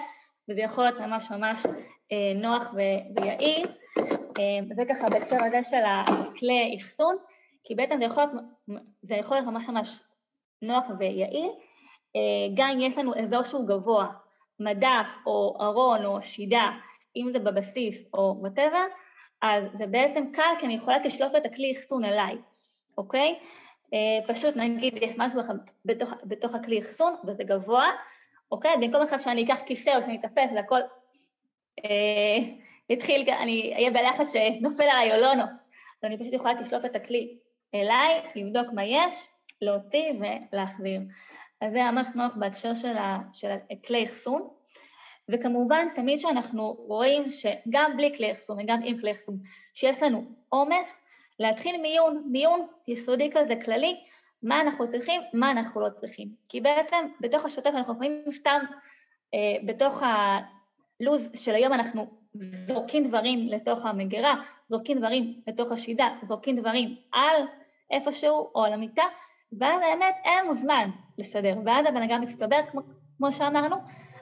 וזה 0.49 0.61
יכול 0.61 0.85
להיות 0.85 1.01
ממש 1.01 1.31
ממש 1.31 1.63
נוח 2.35 2.75
ויעיל. 3.17 3.67
זה 4.73 4.83
ככה 4.89 5.09
בהקשר 5.11 5.45
הזה 5.45 5.61
של 5.71 5.83
הכלי 5.87 6.77
אחסון, 6.81 7.17
כי 7.65 7.75
בעצם 7.75 7.99
זה 7.99 8.05
יכול 8.05 8.25
להיות, 8.25 8.83
זה 9.03 9.15
יכול 9.15 9.37
להיות 9.37 9.49
ממש 9.49 9.69
ממש 9.69 10.01
נוח 10.63 10.87
ויעיל, 10.99 11.51
גם 12.55 12.69
אם 12.69 12.81
יש 12.81 12.99
לנו 12.99 13.13
אזור 13.19 13.43
שהוא 13.43 13.67
גבוה, 13.67 14.07
מדף 14.61 15.09
או 15.27 15.57
ארון 15.61 16.05
או 16.05 16.23
שידה, 16.23 16.71
אם 17.17 17.29
זה 17.33 17.39
בבסיס 17.39 18.09
או 18.15 18.37
whatever, 18.41 18.85
אז 19.43 19.65
זה 19.75 19.87
בעצם 19.87 20.33
קל 20.33 20.53
כי 20.59 20.67
אני 20.67 20.75
יכולה 20.75 20.99
לשלוף 20.99 21.33
את 21.37 21.47
הכלי 21.47 21.73
אחסון 21.73 22.05
אליי, 22.05 22.37
אוקיי? 22.99 23.39
פשוט 24.27 24.57
נגיד 24.57 24.99
יש 25.03 25.11
משהו 25.19 25.41
בתוך, 25.85 26.13
בתוך 26.25 26.55
הכלי 26.55 26.79
אחסון 26.79 27.15
וזה 27.27 27.45
גבוה, 27.45 27.91
אוקיי? 28.53 28.77
במקום 28.81 29.03
עכשיו 29.03 29.19
שאני 29.19 29.45
אקח 29.45 29.61
כיסא 29.67 29.97
או 29.97 30.03
שאני 30.03 30.19
אטפס 30.21 30.51
והכל 30.55 30.81
אה, 31.85 32.39
יתחיל, 32.89 33.31
אני 33.31 33.73
אהיה 33.75 33.91
בלחץ 33.91 34.33
שנופל 34.33 34.83
עליי 34.83 35.13
או 35.13 35.21
לא, 35.21 35.35
לא. 35.35 35.45
אז 35.45 36.05
אני 36.05 36.19
פשוט 36.19 36.33
יכולה 36.33 36.53
לשלוף 36.53 36.85
את 36.85 36.97
הכלי 36.97 37.39
אליי, 37.75 38.21
לבדוק 38.35 38.73
מה 38.73 38.85
יש, 38.85 39.29
להוציא 39.63 40.13
ולהחזיר. 40.53 41.01
אז 41.61 41.73
זה 41.73 41.83
ממש 41.83 42.09
נוח 42.15 42.37
בהקשר 42.37 42.75
של, 42.75 42.97
ה, 42.97 43.19
של 43.33 43.49
כלי 43.87 44.05
אחסון. 44.05 44.49
וכמובן, 45.29 45.89
תמיד 45.95 46.19
כשאנחנו 46.19 46.73
רואים 46.73 47.31
שגם 47.31 47.97
בלי 47.97 48.17
כלי 48.17 48.33
אחסון 48.33 48.59
וגם 48.61 48.81
עם 48.85 49.01
כלי 49.01 49.11
אחסון, 49.11 49.39
שיש 49.75 50.03
לנו 50.03 50.25
עומס, 50.49 51.01
להתחיל 51.39 51.81
מיון, 51.81 52.29
מיון 52.31 52.67
יסודי 52.89 53.31
כזה 53.33 53.55
כללי, 53.65 54.01
מה 54.43 54.61
אנחנו 54.61 54.89
צריכים, 54.89 55.21
מה 55.33 55.51
אנחנו 55.51 55.81
לא 55.81 55.89
צריכים. 56.01 56.29
כי 56.49 56.61
בעצם 56.61 57.07
בתוך 57.21 57.45
השוטף 57.45 57.71
אנחנו 57.75 57.95
יכולים 57.95 58.23
סתם, 58.31 58.61
אה, 59.35 59.57
בתוך 59.67 60.03
הלו"ז 60.03 61.31
של 61.35 61.55
היום 61.55 61.73
אנחנו 61.73 62.07
זורקים 62.35 63.09
דברים 63.09 63.49
לתוך 63.49 63.85
המגירה, 63.85 64.35
זורקים 64.69 64.99
דברים 64.99 65.41
לתוך 65.47 65.73
השידה, 65.73 66.09
זורקים 66.23 66.57
דברים 66.57 66.97
על 67.13 67.37
איפשהו 67.93 68.51
או 68.55 68.65
על 68.65 68.73
המיטה, 68.73 69.03
ואז 69.59 69.81
האמת 69.83 70.15
אין 70.25 70.39
לנו 70.39 70.53
זמן 70.53 70.91
לסדר, 71.19 71.55
ואז 71.65 71.87
הבן 71.87 72.03
אדם 72.03 72.21
מצטבר 72.21 72.61
כמו, 72.71 72.81
כמו 73.17 73.33
שאמרנו, 73.33 73.77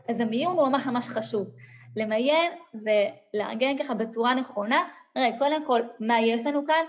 אז 0.08 0.20
המיון 0.20 0.56
הוא 0.56 0.68
ממש 0.68 0.86
ממש 0.86 1.08
חשוב. 1.08 1.48
למיין 1.96 2.52
ולארגן 2.74 3.78
ככה 3.78 3.94
בצורה 3.94 4.34
נכונה, 4.34 4.88
רגע, 5.16 5.38
קודם 5.38 5.64
כל, 5.64 5.80
מה 6.00 6.20
יש 6.20 6.46
לנו 6.46 6.66
כאן, 6.66 6.84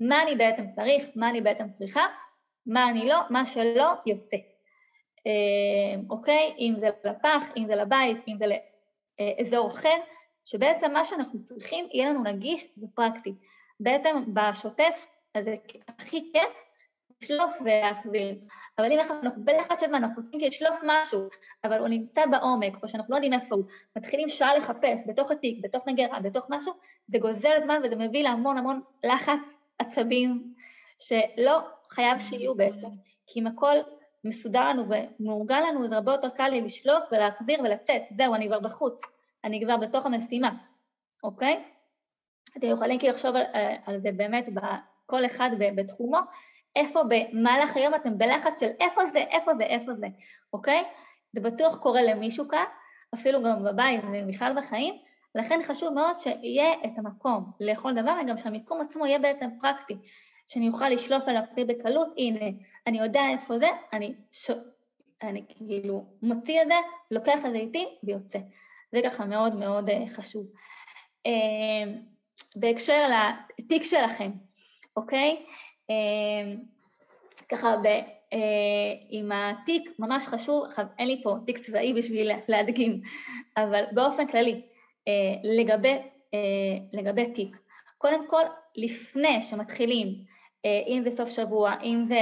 מה 0.00 0.22
אני 0.22 0.36
בעצם 0.36 0.64
צריך, 0.70 1.04
מה 1.16 1.30
אני 1.30 1.40
בעצם 1.40 1.68
צריכה, 1.72 2.06
מה 2.66 2.90
אני 2.90 3.08
לא, 3.08 3.18
מה 3.30 3.46
שלא, 3.46 3.92
יוצא. 4.06 4.36
אה, 5.26 6.00
אוקיי? 6.10 6.54
אם 6.58 6.74
זה 6.80 6.88
לפח, 7.04 7.56
אם 7.56 7.66
זה 7.66 7.76
לבית, 7.76 8.16
אם 8.28 8.36
זה 8.38 8.44
לאזור 9.18 9.66
אחר, 9.66 9.96
שבעצם 10.44 10.92
מה 10.92 11.04
שאנחנו 11.04 11.44
צריכים 11.44 11.86
יהיה 11.92 12.10
לנו 12.10 12.22
נגיש 12.22 12.66
ופרקטי. 12.82 13.34
בעצם 13.80 14.16
בשוטף, 14.34 15.06
אז 15.36 15.44
זה 15.44 15.56
הכי 15.88 16.32
כיף 16.32 16.66
לשלוף 17.22 17.54
ולהחזיר. 17.64 18.34
אבל 18.78 18.92
אם 18.92 18.98
אנחנו 18.98 19.30
בלחץ 19.44 19.80
של 19.80 19.86
זמן, 19.86 20.04
אנחנו 20.04 20.22
רוצים 20.22 20.40
לשלוף 20.40 20.74
משהו, 20.82 21.28
אבל 21.64 21.78
הוא 21.78 21.88
נמצא 21.88 22.26
בעומק, 22.26 22.82
או 22.82 22.88
שאנחנו 22.88 23.12
לא 23.12 23.16
יודעים 23.16 23.32
איפה 23.32 23.54
הוא, 23.54 23.64
מתחילים 23.96 24.28
שעה 24.28 24.56
לחפש 24.56 25.00
בתוך 25.06 25.30
התיק, 25.30 25.58
בתוך 25.62 25.86
מגרה, 25.86 26.20
בתוך 26.20 26.46
משהו, 26.50 26.72
זה 27.08 27.18
גוזל 27.18 27.54
זמן 27.64 27.80
וזה 27.84 27.96
מביא 27.96 28.22
להמון 28.22 28.58
המון 28.58 28.80
לחץ 29.04 29.54
עצבים, 29.78 30.54
שלא 30.98 31.58
חייב 31.88 32.18
שיהיו 32.18 32.54
בעצם, 32.54 32.88
כי 33.26 33.40
אם 33.40 33.46
הכל 33.46 33.76
מסודר 34.24 34.68
לנו 34.68 34.82
ומאורגן 34.88 35.62
לנו, 35.62 35.88
זה 35.88 35.94
הרבה 35.94 36.12
יותר 36.12 36.28
קל 36.28 36.48
לי 36.48 36.60
לשלוף 36.60 37.04
ולהחזיר 37.12 37.60
ולצאת, 37.60 38.02
זהו, 38.16 38.34
אני 38.34 38.46
כבר 38.46 38.60
בחוץ, 38.60 39.02
אני 39.44 39.64
כבר 39.64 39.76
בתוך 39.76 40.06
המשימה, 40.06 40.50
אוקיי? 41.22 41.64
אתם 42.58 42.66
יכולים 42.66 42.98
כאילו 42.98 43.12
לחשוב 43.12 43.36
על, 43.36 43.44
על 43.86 43.98
זה 43.98 44.12
באמת 44.12 44.48
כל 45.06 45.26
אחד 45.26 45.50
בתחומו, 45.58 46.18
איפה 46.76 47.00
במהלך 47.08 47.76
היום 47.76 47.94
אתם 47.94 48.18
בלחץ 48.18 48.60
של 48.60 48.68
איפה 48.80 49.06
זה, 49.06 49.18
איפה 49.18 49.54
זה, 49.54 49.64
איפה 49.64 49.94
זה, 49.94 50.06
אוקיי? 50.52 50.84
זה 51.32 51.40
בטוח 51.40 51.76
קורה 51.76 52.02
למישהו 52.02 52.48
כאן, 52.48 52.64
אפילו 53.14 53.42
גם 53.42 53.64
בבית 53.64 54.00
ובכלל 54.12 54.52
בחיים, 54.56 54.94
לכן 55.34 55.60
חשוב 55.62 55.94
מאוד 55.94 56.18
שיהיה 56.18 56.72
את 56.84 56.98
המקום 56.98 57.52
לכל 57.60 57.94
דבר, 57.94 58.14
וגם 58.24 58.38
שהמיקום 58.38 58.80
עצמו 58.80 59.06
יהיה 59.06 59.18
בעצם 59.18 59.48
פרקטי, 59.60 59.96
שאני 60.48 60.68
אוכל 60.68 60.88
לשלוף 60.88 61.24
ולהחזיר 61.26 61.66
בקלות, 61.66 62.08
הנה, 62.16 62.46
אני 62.86 62.98
יודע 62.98 63.22
איפה 63.32 63.58
זה, 63.58 63.68
אני, 63.92 64.14
ש... 64.32 64.50
אני 65.22 65.44
כאילו 65.48 66.04
מוציא 66.22 66.62
את 66.62 66.66
זה, 66.66 66.74
לוקח 67.10 67.46
את 67.46 67.52
זה 67.52 67.58
איתי 67.58 67.86
ויוצא. 68.02 68.38
זה 68.92 69.00
ככה 69.04 69.24
מאוד 69.24 69.54
מאוד 69.54 69.90
אה, 69.90 70.04
חשוב. 70.08 70.46
אה, 71.26 71.92
בהקשר 72.56 73.02
לתיק 73.58 73.82
שלכם, 73.82 74.30
אוקיי? 74.96 75.42
אה, 75.90 76.54
ככה 77.48 77.76
ב, 77.76 77.86
עם 79.10 79.32
התיק 79.32 79.90
ממש 79.98 80.26
חשוב, 80.26 80.64
אין 80.98 81.08
לי 81.08 81.20
פה 81.22 81.36
תיק 81.46 81.58
צבאי 81.58 81.92
בשביל 81.92 82.30
להדגים, 82.48 83.00
אבל 83.56 83.84
באופן 83.92 84.26
כללי, 84.26 84.62
לגבי, 85.44 85.98
לגבי 86.92 87.30
תיק, 87.30 87.56
קודם 87.98 88.28
כל, 88.28 88.42
לפני 88.76 89.42
שמתחילים, 89.42 90.08
אם 90.64 91.00
זה 91.04 91.10
סוף 91.10 91.30
שבוע, 91.30 91.74
אם 91.82 92.04
זה 92.04 92.20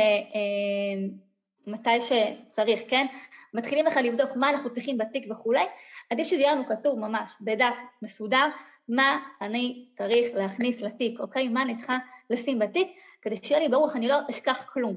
מתי 1.66 2.00
שצריך, 2.00 2.80
כן? 2.88 3.06
מתחילים 3.54 3.84
בכלל 3.84 4.04
לבדוק 4.04 4.30
מה 4.36 4.50
אנחנו 4.50 4.70
צריכים 4.70 4.98
בתיק 4.98 5.26
וכולי, 5.30 5.64
עדיף 6.10 6.26
שזה 6.26 6.40
יהיה 6.40 6.54
לנו 6.54 6.66
כתוב 6.66 6.98
ממש 6.98 7.30
בדף 7.40 7.78
מסודר, 8.02 8.46
מה 8.88 9.18
אני 9.40 9.84
צריך 9.92 10.28
להכניס 10.34 10.80
לתיק, 10.80 11.20
אוקיי? 11.20 11.48
מה 11.48 11.62
אני 11.62 11.76
צריכה 11.76 11.98
לשים 12.30 12.58
בתיק, 12.58 12.88
כדי 13.22 13.36
שיהיה 13.42 13.60
לי 13.60 13.68
ברור, 13.68 13.92
אני 13.94 14.08
לא 14.08 14.16
אשכח 14.30 14.64
כלום. 14.72 14.94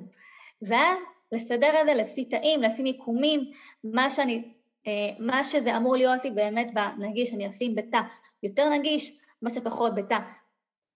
ואז 0.61 0.97
לסדר 1.31 1.81
את 1.81 1.85
זה 1.85 1.93
לפי 1.93 2.25
תאים, 2.25 2.61
לפי 2.61 2.83
מיקומים, 2.83 3.51
מה 3.83 4.09
שאני, 4.09 4.43
אה, 4.87 4.91
מה 5.19 5.43
שזה 5.43 5.77
אמור 5.77 5.95
להיות 5.95 6.23
לי 6.23 6.31
באמת 6.31 6.67
בנגיש, 6.73 7.33
אני 7.33 7.49
אשים 7.49 7.75
בתא 7.75 7.99
יותר 8.43 8.69
נגיש, 8.69 9.21
מה 9.41 9.49
שפחות 9.49 9.95
בתא 9.95 10.17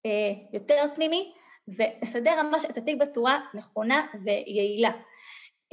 אה, 0.05 0.33
יותר 0.53 0.85
פנימי, 0.95 1.31
ולסדר 1.67 2.41
ממש 2.43 2.65
את 2.65 2.77
התיק 2.77 2.97
בצורה 2.97 3.39
נכונה 3.53 4.07
ויעילה. 4.23 4.91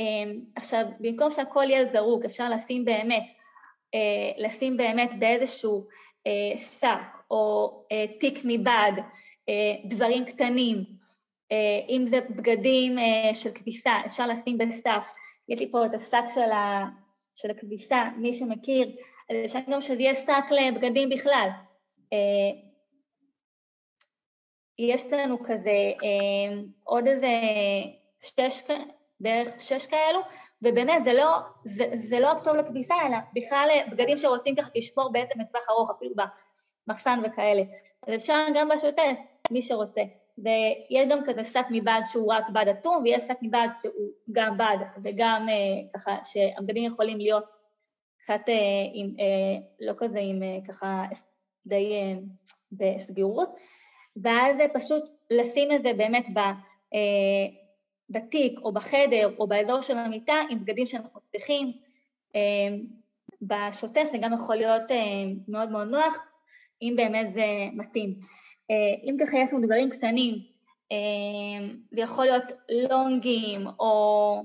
אה, 0.01 0.05
עכשיו, 0.57 0.85
במקום 1.01 1.31
שהכל 1.31 1.65
יהיה 1.69 1.85
זרוק, 1.85 2.25
אפשר 2.25 2.49
לשים 2.51 2.85
באמת 2.85 3.25
לשים 4.39 4.77
באמת 4.77 5.11
באיזשהו 5.19 5.87
שק 6.57 7.19
או 7.31 7.73
אה, 7.93 8.05
תיק 8.21 8.41
מבד, 8.45 8.93
דברים 9.85 10.25
קטנים, 10.25 10.85
אם 11.88 12.05
זה 12.07 12.21
בגדים 12.21 12.97
של 13.33 13.51
כביסה, 13.51 13.93
אפשר 14.07 14.27
לשים 14.27 14.59
בסף, 14.59 15.05
יש 15.49 15.61
לי 15.61 15.71
פה 15.71 15.87
את 15.87 15.95
השק 15.95 16.25
של, 16.35 16.53
ה, 16.53 16.85
של 17.37 17.51
הכביסה, 17.51 18.05
מי 18.17 18.35
שמכיר, 18.35 18.97
אז 19.31 19.37
אפשר 19.45 19.59
גם 19.69 19.81
שזה 19.81 20.03
יהיה 20.03 20.14
שק 20.14 20.45
לבגדים 20.51 21.09
בכלל. 21.09 21.49
יש 24.79 25.12
לנו 25.12 25.38
כזה 25.45 25.93
עוד 26.85 27.07
איזה 27.07 27.41
שש, 28.23 28.62
בערך 29.21 29.49
שש 29.61 29.87
כאלו, 29.87 30.21
ובאמת 30.62 31.05
זה 31.05 31.12
לא, 31.12 31.38
זה, 31.64 31.85
זה 31.94 32.21
לא 32.21 32.33
טוב 32.44 32.57
לכביסה, 32.57 32.94
אלא 33.07 33.16
בכלל 33.35 33.68
בגדים 33.90 34.16
שרוצים 34.16 34.57
ככה 34.57 34.71
לשמור 34.75 35.12
בעצם 35.12 35.40
לטווח 35.40 35.62
ארוך, 35.71 35.90
אפילו 35.90 36.14
במחסן 36.87 37.21
וכאלה. 37.25 37.62
אז 38.07 38.14
אפשר 38.14 38.47
גם 38.55 38.68
בשוטף, 38.68 39.18
מי 39.51 39.62
שרוצה. 39.62 40.03
ויש 40.38 41.09
גם 41.11 41.18
כזה 41.25 41.44
שק 41.44 41.66
מבד 41.71 42.01
שהוא 42.07 42.33
רק 42.33 42.49
בד 42.49 42.68
אטום, 42.68 43.03
ויש 43.05 43.23
שק 43.23 43.38
מבד 43.42 43.68
שהוא 43.83 44.11
גם 44.33 44.59
בד, 44.59 44.77
וגם 45.03 45.47
אה, 45.49 45.55
ככה 45.94 46.16
שהבגדים 46.25 46.85
יכולים 46.85 47.18
להיות 47.18 47.57
קצת 48.18 48.49
אה, 48.49 48.55
עם, 48.94 49.14
אה, 49.21 49.61
לא 49.81 49.92
כזה 49.97 50.18
עם 50.23 50.42
אה, 50.42 50.59
ככה 50.68 51.05
די 51.66 51.92
אה, 51.92 52.18
בסגירות, 52.73 53.51
ואז 54.23 54.57
פשוט 54.75 55.03
לשים 55.31 55.73
את 55.73 55.83
זה 55.83 55.92
באמת 55.97 56.27
ב... 56.35 56.38
אה, 56.38 57.68
בתיק 58.11 58.61
או 58.62 58.73
בחדר 58.73 59.31
או 59.38 59.47
באזור 59.47 59.81
של 59.81 59.99
המיטה 59.99 60.35
עם 60.51 60.61
בגדים 60.61 60.87
שאנחנו 60.87 61.21
צריכים. 61.21 61.73
אמ, 62.35 62.87
בשוטף 63.42 64.05
זה 64.11 64.18
גם 64.18 64.33
יכול 64.33 64.57
להיות 64.57 64.90
אמ, 64.90 65.35
מאוד 65.49 65.71
מאוד 65.71 65.88
נוח, 65.88 66.14
אם 66.83 66.94
באמת 66.97 67.33
זה 67.35 67.47
מתאים. 67.73 68.14
אה, 68.71 69.11
אם 69.11 69.16
ככה 69.21 69.38
יש 69.38 69.53
לנו 69.53 69.66
דברים 69.66 69.90
קטנים, 69.90 70.35
זה 71.90 72.01
יכול 72.01 72.25
להיות 72.25 72.44
לונגים 72.68 73.66
או 73.81 74.42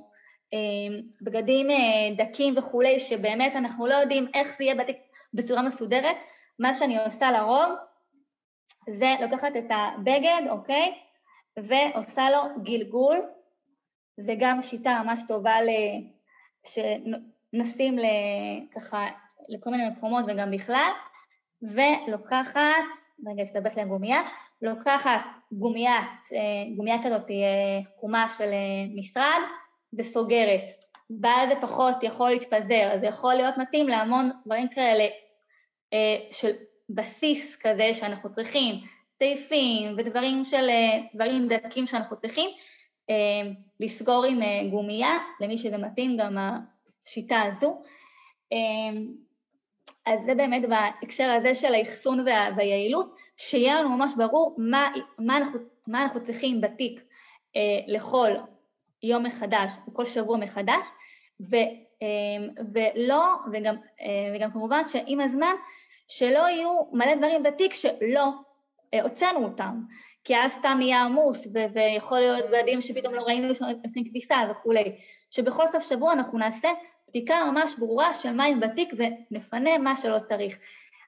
בגדים 1.22 1.72
אה, 1.72 1.76
דקים 2.18 2.58
וכולי, 2.58 3.00
שבאמת 3.00 3.56
אנחנו 3.56 3.88
לא 3.88 3.94
יודעים 3.94 4.28
איך 4.34 4.58
זה 4.58 4.64
יהיה 4.64 4.76
בתיק 4.76 4.98
בצורה 5.34 5.62
מסודרת, 5.62 6.16
מה 6.60 6.74
שאני 6.74 7.04
עושה 7.04 7.32
לרוב, 7.32 7.76
זה 8.90 9.16
לוקחת 9.22 9.58
את 9.58 9.66
הבגד, 9.70 10.42
אוקיי? 10.50 10.94
ועושה 11.58 12.30
לו 12.30 12.64
גלגול. 12.64 13.18
זה 14.18 14.36
גם 14.40 14.62
שיטה 14.62 15.02
ממש 15.04 15.20
טובה 15.28 15.62
ל... 15.62 15.70
שנוסעים 16.66 17.98
ככה 18.76 19.08
לכל 19.50 19.70
מיני 19.70 19.90
מקומות 19.90 20.26
וגם 20.28 20.52
בכלל, 20.52 20.92
ולוקחת, 21.62 22.60
רגע, 23.28 23.44
הסתבך 23.44 23.76
לי 23.76 23.82
הגומייה, 23.82 24.22
לוקחת 24.62 25.22
גומיית, 25.52 26.10
אה, 26.34 26.76
גומייה 26.76 27.04
כזאת 27.04 27.32
אה, 27.32 27.92
חומה 28.00 28.30
של 28.38 28.50
אה, 28.54 28.86
משרד 28.96 29.42
וסוגרת. 29.98 30.84
ואז 31.22 31.50
זה 31.50 31.56
פחות 31.62 32.04
יכול 32.04 32.30
להתפזר, 32.30 32.90
אז 32.94 33.02
זה 33.02 33.08
יכול 33.08 33.34
להיות 33.34 33.58
מתאים 33.58 33.88
להמון 33.88 34.32
דברים 34.46 34.68
כאלה 34.70 35.08
של 36.32 36.52
בסיס 36.90 37.56
כזה 37.62 37.94
שאנחנו 37.94 38.34
צריכים, 38.34 38.76
סעיפים 39.20 39.96
ודברים 39.98 40.44
של, 40.44 40.70
דברים 41.16 41.48
דקים 41.48 41.86
שאנחנו 41.86 42.18
צריכים, 42.18 42.50
לסגור 43.80 44.26
עם 44.26 44.40
גומייה, 44.70 45.18
למי 45.40 45.58
שזה 45.58 45.78
מתאים 45.78 46.18
גם 46.18 46.38
השיטה 46.38 47.42
הזו. 47.42 47.82
אז 50.06 50.26
זה 50.26 50.36
באמת 50.36 50.64
בהקשר 50.70 51.30
הזה 51.30 51.54
של 51.54 51.74
האחסון 51.74 52.20
וה, 52.20 52.50
והיעילות, 52.58 53.16
שיהיה 53.38 53.82
לנו 53.82 53.90
ממש 53.90 54.14
ברור 54.18 54.56
מה, 54.58 54.92
מה, 55.20 55.38
אנחנו, 55.38 55.60
מה 55.88 56.04
אנחנו 56.04 56.24
צריכים 56.24 56.62
בתיק 56.62 57.02
אה, 57.56 57.62
לכל 57.88 58.30
יום 59.04 59.24
מחדש, 59.24 59.72
כל 59.94 60.06
שבוע 60.06 60.38
מחדש, 60.38 60.88
ו, 61.50 61.56
אה, 62.02 62.64
ולא, 62.74 63.36
וגם, 63.54 63.76
אה, 64.02 64.36
וגם 64.36 64.52
כמובן 64.52 64.82
שעם 64.88 65.20
הזמן, 65.20 65.54
שלא 66.08 66.50
יהיו 66.50 66.82
מלא 66.92 67.16
דברים 67.16 67.44
בתיק 67.44 67.74
שלא 67.74 68.30
אה, 68.94 69.02
הוצאנו 69.02 69.44
אותם, 69.44 69.82
כי 70.24 70.38
אז 70.38 70.52
סתם 70.52 70.76
נהיה 70.80 71.02
עמוס, 71.02 71.48
ו- 71.48 71.74
ויכול 71.74 72.20
להיות 72.20 72.46
בגדים 72.50 72.82
שפתאום 72.82 73.14
לא 73.14 73.22
ראינו 73.22 73.56
שעושים 73.56 74.04
כביסה 74.10 74.38
וכולי, 74.52 74.96
שבכל 75.30 75.68
סוף 75.68 75.90
שבוע 75.90 76.14
אנחנו 76.14 76.38
נעשה 76.38 76.70
בדיקה 77.10 77.36
ממש 77.52 77.76
ברורה 77.80 78.14
של 78.14 78.32
מים 78.32 78.60
בתיק 78.60 78.94
ונפנה 78.98 79.78
מה 79.78 79.96
שלא 79.96 80.20
צריך. 80.20 80.58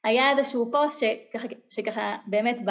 היה 0.03 0.31
איזשהו 0.31 0.71
פוסט 0.71 0.99
שככה, 0.99 1.47
שככה 1.69 2.15
באמת 2.27 2.57
ב... 2.65 2.69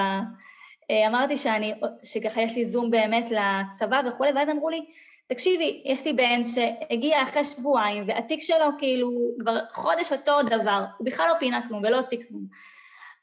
אה, 0.91 1.07
אמרתי 1.07 1.37
שאני, 1.37 1.75
שככה 2.03 2.43
יש 2.43 2.57
לי 2.57 2.67
זום 2.67 2.91
באמת 2.91 3.31
לצבא 3.31 4.01
וכולי, 4.09 4.33
ואז 4.33 4.49
אמרו 4.49 4.71
לי, 4.71 4.81
תקשיבי, 5.29 5.83
יש 5.85 6.05
לי 6.05 6.13
בן 6.13 6.45
שהגיע 6.45 7.23
אחרי 7.23 7.45
שבועיים 7.45 8.05
והתיק 8.07 8.43
שלו 8.43 8.67
כאילו 8.79 9.11
כבר 9.41 9.59
חודש 9.73 10.13
אותו 10.13 10.43
דבר, 10.43 10.85
הוא 10.99 11.07
בכלל 11.07 11.29
לא 11.29 11.39
פינה 11.39 11.69
כלום 11.69 11.83
ולא 11.85 11.97
הוציא 11.97 12.19
כלום. 12.29 12.47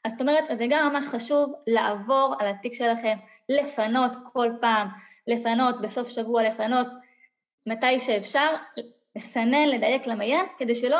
אז 0.04 0.12
זאת 0.12 0.20
אומרת, 0.20 0.44
זה 0.58 0.66
גם 0.70 0.92
ממש 0.92 1.06
חשוב 1.06 1.54
לעבור 1.66 2.34
על 2.38 2.48
התיק 2.48 2.72
שלכם, 2.72 3.16
לפנות 3.48 4.16
כל 4.32 4.48
פעם, 4.60 4.88
לפנות 5.26 5.80
בסוף 5.80 6.08
שבוע, 6.08 6.42
לפנות 6.42 6.86
מתי 7.66 8.00
שאפשר, 8.00 8.54
לסנן, 9.16 9.68
לדייק, 9.68 10.06
למיין, 10.06 10.46
כדי 10.58 10.74
שלא, 10.74 10.98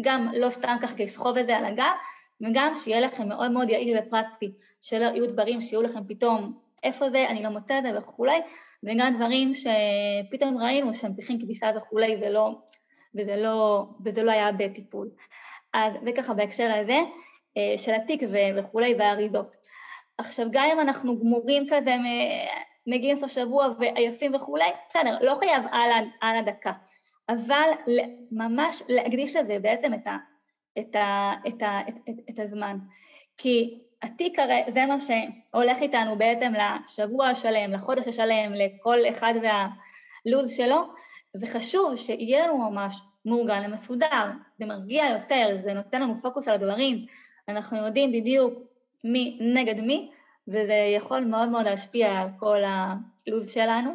גם 0.00 0.28
לא 0.36 0.50
סתם 0.50 0.76
ככה 0.82 0.94
לסחוב 1.04 1.36
את 1.38 1.46
זה 1.46 1.56
על 1.56 1.64
הגב, 1.64 1.92
וגם 2.40 2.72
שיהיה 2.74 3.00
לכם 3.00 3.28
מאוד 3.28 3.50
מאוד 3.50 3.70
יעיל 3.70 3.98
ופרקטי, 3.98 4.52
שלא 4.82 5.04
יהיו 5.04 5.26
דברים 5.26 5.60
שיהיו 5.60 5.82
לכם 5.82 6.04
פתאום, 6.08 6.58
איפה 6.82 7.10
זה, 7.10 7.26
אני 7.28 7.42
לא 7.42 7.48
מוצא 7.50 7.78
את 7.78 7.82
זה 7.82 7.98
וכולי, 7.98 8.40
וגם 8.82 9.14
דברים 9.16 9.52
שפתאום 9.54 10.58
ראינו 10.58 10.94
שהם 10.94 11.14
צריכים 11.14 11.40
כביסה 11.40 11.70
וכולי, 11.76 12.16
ולא, 12.20 12.58
וזה, 13.14 13.36
לא, 13.36 13.86
וזה 14.04 14.22
לא 14.22 14.30
היה 14.30 14.52
בטיפול. 14.52 15.08
אז 15.74 15.92
זה 16.04 16.10
ככה 16.16 16.34
בהקשר 16.34 16.72
הזה 16.72 16.98
של 17.76 17.94
התיק 17.94 18.22
וכולי 18.56 18.94
והאריזות. 18.94 19.56
עכשיו, 20.18 20.46
גם 20.50 20.68
אם 20.72 20.80
אנחנו 20.80 21.18
גמורים 21.18 21.66
כזה, 21.68 21.94
מגיעים 22.86 23.16
סוף 23.16 23.32
שבוע 23.32 23.68
ועייפים 23.78 24.34
וכולי, 24.34 24.70
בסדר, 24.88 25.18
לא 25.20 25.34
חייב 25.34 25.62
על, 25.70 25.90
על 26.20 26.36
הדקה. 26.38 26.72
אבל 27.28 27.70
ממש 28.32 28.82
להקדיש 28.88 29.36
לזה 29.36 29.58
בעצם 29.58 29.94
את, 29.94 30.06
ה, 30.06 30.16
את, 30.78 30.96
ה, 30.96 31.32
את, 31.48 31.62
ה, 31.62 31.80
את, 31.88 31.94
את, 32.08 32.14
את 32.30 32.38
הזמן. 32.38 32.78
כי 33.36 33.78
התיק 34.02 34.38
הרי 34.38 34.62
זה 34.68 34.86
מה 34.86 34.96
שהולך 35.00 35.82
איתנו 35.82 36.18
בעצם 36.18 36.52
לשבוע 36.84 37.28
השלם, 37.28 37.72
לחודש 37.72 38.08
השלם, 38.08 38.52
לכל 38.54 38.98
אחד 39.08 39.34
והלו"ז 39.36 40.56
שלו, 40.56 40.82
וחשוב 41.40 41.96
שיהיה 41.96 42.46
לנו 42.46 42.70
ממש 42.70 43.00
מאורגן 43.24 43.62
ומסודר, 43.66 44.30
זה 44.58 44.66
מרגיע 44.66 45.04
יותר, 45.04 45.56
זה 45.62 45.74
נותן 45.74 46.02
לנו 46.02 46.16
פוקוס 46.16 46.48
על 46.48 46.54
הדברים, 46.54 47.06
אנחנו 47.48 47.86
יודעים 47.86 48.12
בדיוק 48.12 48.54
מי 49.04 49.38
נגד 49.40 49.80
מי, 49.80 50.10
וזה 50.48 50.92
יכול 50.96 51.24
מאוד 51.24 51.48
מאוד 51.48 51.64
להשפיע 51.64 52.20
על 52.20 52.28
כל 52.38 52.62
הלו"ז 52.64 53.50
שלנו 53.50 53.90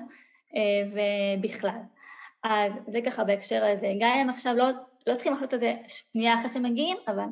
אה, 0.55 0.61
ובכלל. 1.39 1.79
אז 2.43 2.73
זה 2.87 3.01
ככה 3.01 3.23
בהקשר 3.23 3.65
הזה. 3.65 3.93
גם 3.99 4.11
אם 4.23 4.29
עכשיו 4.29 4.55
לא, 4.55 4.69
לא 5.07 5.13
צריכים 5.13 5.33
לחלות 5.33 5.53
את 5.53 5.59
זה 5.59 5.73
שנייה 5.87 6.33
אחרי 6.33 6.49
שמגיעים, 6.49 6.97
אבל 7.07 7.25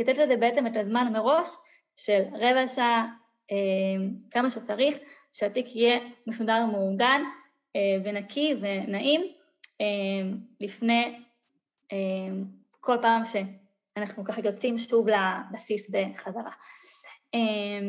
לתת 0.00 0.18
לזה 0.18 0.36
בעצם 0.36 0.66
את 0.66 0.76
הזמן 0.76 1.12
מראש 1.12 1.48
של 1.96 2.22
רבע 2.32 2.66
שעה, 2.66 3.06
אה, 3.50 3.56
כמה 4.30 4.50
שצריך, 4.50 4.98
שהתיק 5.32 5.76
יהיה 5.76 5.98
מסודר 6.26 6.64
ומאורגן 6.64 7.22
אה, 7.76 7.96
ונקי 8.04 8.54
ונעים 8.60 9.22
לפני 10.60 11.18
כל 12.80 12.96
פעם 13.02 13.22
שאנחנו 13.98 14.24
ככה 14.24 14.40
יוצאים 14.44 14.78
שוב 14.78 15.06
לבסיס 15.08 15.90
בחזרה. 15.90 16.50
אה, 17.34 17.80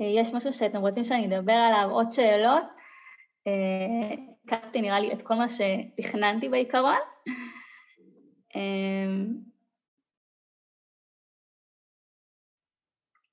יש 0.20 0.32
משהו 0.34 0.52
שאתם 0.52 0.80
רוצים 0.80 1.04
שאני 1.04 1.26
אדבר 1.26 1.52
עליו, 1.52 1.90
עוד 1.90 2.10
שאלות? 2.10 2.64
הקפתי 4.44 4.80
נראה 4.80 5.00
לי 5.00 5.12
את 5.12 5.22
כל 5.22 5.34
מה 5.34 5.46
שתכננתי 5.48 6.48
בעיקרון. 6.48 6.98
אמ, 8.54 9.26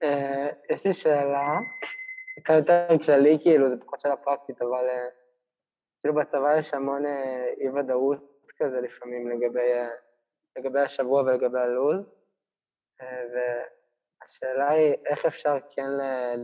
אה, 0.04 0.50
יש 0.70 0.86
לי 0.86 0.94
שאלה, 0.94 1.58
קצת 2.44 2.54
יותר 2.54 2.88
כללי, 3.06 3.38
כאילו, 3.42 3.70
זה 3.70 3.76
פחות 3.86 4.00
שאלה 4.00 4.16
פרקטית, 4.16 4.62
אבל 4.62 4.90
אה, 4.90 5.08
כאילו 6.02 6.16
בצבא 6.16 6.58
יש 6.58 6.74
המון 6.74 7.06
אה, 7.06 7.46
אי 7.58 7.70
ודאות 7.70 8.29
כזה 8.60 8.82
לפעמים 8.82 9.30
לגבי, 9.30 9.72
לגבי 10.58 10.80
השבוע 10.80 11.22
ולגבי 11.22 11.60
הלו"ז, 11.60 12.10
והשאלה 13.00 14.69
היא 14.69 14.95
איך 15.06 15.26
אפשר 15.26 15.58
כן 15.69 15.89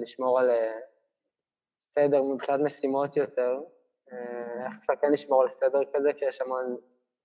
לשמור 0.02 0.40
על 0.40 0.50
סדר 1.78 2.22
מבחינת 2.36 2.60
משימות 2.60 3.18
יותר, 3.18 3.60
אה, 4.12 4.66
איך 4.66 4.74
אפשר 4.80 4.94
כן 5.02 5.12
לשמור 5.12 5.42
על 5.42 5.50
סדר 5.50 5.80
כזה, 5.94 6.14
כי 6.14 6.26
יש 6.26 6.42
המון 6.42 6.78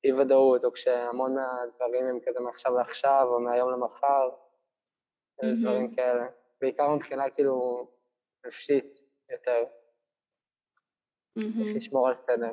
אי 0.05 0.13
ודאות, 0.13 0.65
או 0.65 0.73
כשהמון 0.73 1.35
מהדברים 1.35 2.05
הם 2.07 2.19
כזה 2.27 2.41
מעכשיו 2.41 2.75
לעכשיו, 2.75 3.27
או 3.29 3.41
מהיום 3.41 3.73
למחר, 3.73 4.29
mm-hmm. 4.31 5.63
דברים 5.63 5.95
כאלה. 5.95 6.27
בעיקר 6.61 6.95
מבחינה 6.95 7.31
כאילו 7.31 7.87
נפשית 8.47 8.99
יותר. 9.31 9.65
Mm-hmm. 11.39 11.67
איך 11.67 11.77
לשמור 11.77 12.09
על 12.09 12.15
סדר. 12.15 12.53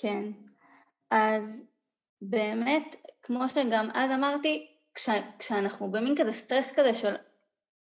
כן, 0.00 0.24
אז 1.10 1.62
באמת, 2.22 2.96
כמו 3.22 3.48
שגם 3.48 3.88
אז 3.94 4.10
אמרתי, 4.10 4.66
כש, 4.94 5.08
כשאנחנו 5.38 5.90
במין 5.90 6.14
כזה 6.18 6.32
סטרס 6.32 6.72
כזה 6.72 6.94
של 6.94 7.14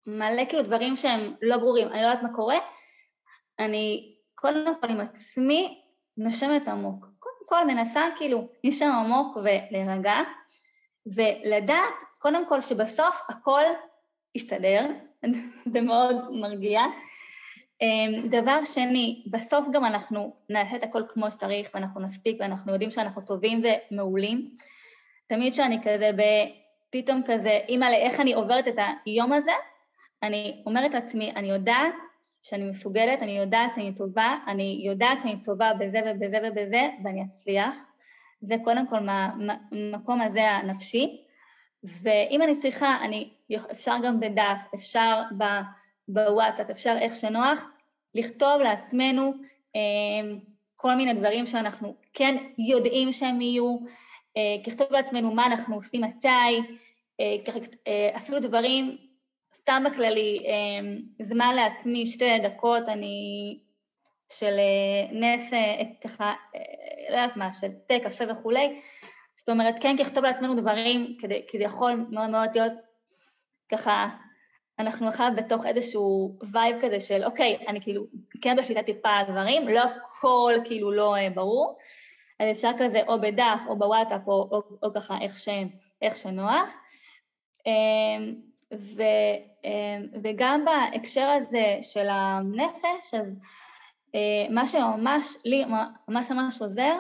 מלא 0.07 0.45
כאילו 0.49 0.63
דברים 0.63 0.97
שהם 0.97 1.35
לא 1.43 1.57
ברורים, 1.57 1.89
אני 1.89 2.03
לא 2.03 2.07
יודעת 2.07 2.23
מה 2.23 2.35
קורה, 2.35 2.57
אני 3.59 4.17
קודם 4.35 4.81
כל 4.81 4.87
עם 4.91 5.01
עצמי 5.01 5.83
נושמת 6.17 6.69
עמוק. 6.69 7.07
קודם 7.19 7.47
כל 7.47 7.67
מנסה 7.67 8.03
כאילו 8.17 8.49
לנשום 8.65 8.91
עמוק 8.91 9.37
ולהירגע, 9.37 10.15
ולדעת 11.07 11.95
קודם 12.19 12.49
כל 12.49 12.61
שבסוף 12.61 13.21
הכל 13.29 13.63
יסתדר, 14.35 14.87
זה 15.73 15.81
מאוד 15.81 16.17
מרגיע. 16.31 16.81
אמ, 17.85 18.29
דבר 18.29 18.65
שני, 18.65 19.23
בסוף 19.27 19.65
גם 19.73 19.85
אנחנו 19.85 20.35
נעשה 20.51 20.77
את 20.77 20.83
הכל 20.83 21.03
כמו 21.09 21.31
שצריך 21.31 21.71
ואנחנו 21.75 22.01
נספיק 22.01 22.37
ואנחנו 22.41 22.73
יודעים 22.73 22.91
שאנחנו 22.91 23.23
טובים 23.23 23.63
ומעולים. 23.91 24.51
תמיד 25.27 25.53
כשאני 25.53 25.79
כזה 25.83 26.11
ב... 26.17 26.23
פתאום 26.91 27.23
כזה, 27.27 27.61
אימא, 27.69 27.87
איך 27.87 28.21
אני 28.21 28.33
עוברת 28.33 28.69
את 28.69 28.75
היום 29.07 29.33
הזה, 29.33 29.53
אני 30.23 30.63
אומרת 30.67 30.95
לעצמי, 30.95 31.33
אני 31.37 31.51
יודעת 31.51 31.95
שאני 32.43 32.65
מסוגלת, 32.65 33.23
אני 33.23 33.39
יודעת 33.39 33.75
שאני 33.75 33.95
טובה, 33.95 34.37
אני 34.47 34.83
יודעת 34.87 35.21
שאני 35.21 35.37
טובה 35.45 35.73
בזה 35.79 36.01
ובזה 36.07 36.39
ובזה, 36.43 36.89
ואני 37.05 37.23
אצליח. 37.23 37.77
זה 38.41 38.57
קודם 38.65 38.87
כל 38.87 39.01
מהמקום 39.01 40.21
הזה 40.21 40.51
הנפשי. 40.51 41.25
ואם 41.85 42.43
אני 42.43 42.57
צריכה, 42.57 42.97
אני, 43.03 43.31
אפשר 43.71 43.95
גם 44.05 44.21
בדף, 44.21 44.59
אפשר 44.75 45.23
בוואטסאפ, 46.09 46.71
אפשר 46.71 46.97
איך 47.01 47.15
שנוח, 47.15 47.67
לכתוב 48.15 48.61
לעצמנו 48.61 49.33
אה, 49.77 49.81
כל 50.77 50.95
מיני 50.95 51.15
דברים 51.15 51.47
שאנחנו 51.47 51.97
כן 52.13 52.37
יודעים 52.59 53.13
שהם 53.13 53.41
יהיו, 53.41 53.77
אה, 54.37 54.57
לכתוב 54.67 54.87
לעצמנו 54.91 55.35
מה 55.35 55.47
אנחנו 55.47 55.75
עושים 55.75 56.01
מתי, 56.01 56.29
אפילו 58.17 58.41
דברים, 58.41 58.97
סתם 59.55 59.85
בכללי, 59.87 60.39
זמן 61.23 61.55
לעצמי, 61.55 62.07
שתי 62.07 62.39
דקות, 62.39 62.89
אני 62.89 63.59
של 64.33 64.57
נס, 65.13 65.51
ככה, 66.05 66.35
לא 67.11 67.17
יודעת 67.17 67.37
מה, 67.37 67.53
של 67.53 67.69
תה, 67.89 67.95
קפה 68.03 68.25
וכולי. 68.33 68.81
זאת 69.45 69.49
אומרת, 69.49 69.75
כן, 69.81 69.97
ככתוב 69.97 70.25
לעצמנו 70.25 70.55
דברים, 70.55 71.17
כדי, 71.19 71.43
כי 71.49 71.59
זה 71.59 71.65
יכול 71.65 72.07
מאוד 72.11 72.31
מאוד 72.31 72.49
להיות 72.55 72.73
ככה, 73.69 74.09
אנחנו 74.79 75.09
עכשיו 75.09 75.31
בתוך 75.37 75.67
איזשהו 75.67 76.39
vibe 76.53 76.77
כזה 76.81 77.01
של, 77.01 77.25
אוקיי, 77.25 77.59
אני 77.69 77.81
כאילו 77.81 78.05
כן 78.43 78.57
בשליטה 78.57 78.83
טיפה 78.83 79.09
על 79.09 79.27
דברים, 79.27 79.69
לא 79.69 79.81
הכל 79.81 80.55
כאילו 80.65 80.93
לא 80.93 81.17
אה, 81.17 81.31
ברור, 81.31 81.79
אז 82.41 82.57
אפשר 82.57 82.71
כזה 82.79 83.03
או 83.09 83.21
בדף 83.21 83.63
או 83.69 83.79
בוואטסאפ 83.79 84.21
או, 84.27 84.33
או, 84.33 84.63
או 84.83 84.95
ככה 84.95 85.19
איך, 85.21 85.39
ש, 85.39 85.49
איך 86.03 86.17
שנוח. 86.17 86.75
אמ, 87.67 88.35
ו, 88.75 89.03
אמ, 89.65 90.07
וגם 90.23 90.65
בהקשר 90.65 91.29
הזה 91.29 91.79
של 91.83 92.07
הנפש, 92.11 93.15
אז 93.15 93.41
אה, 94.15 94.51
מה 94.51 94.67
שממש 94.67 95.27
לי 95.45 95.65
ממש 96.09 96.31
ממש 96.31 96.63
עוזר 96.63 96.95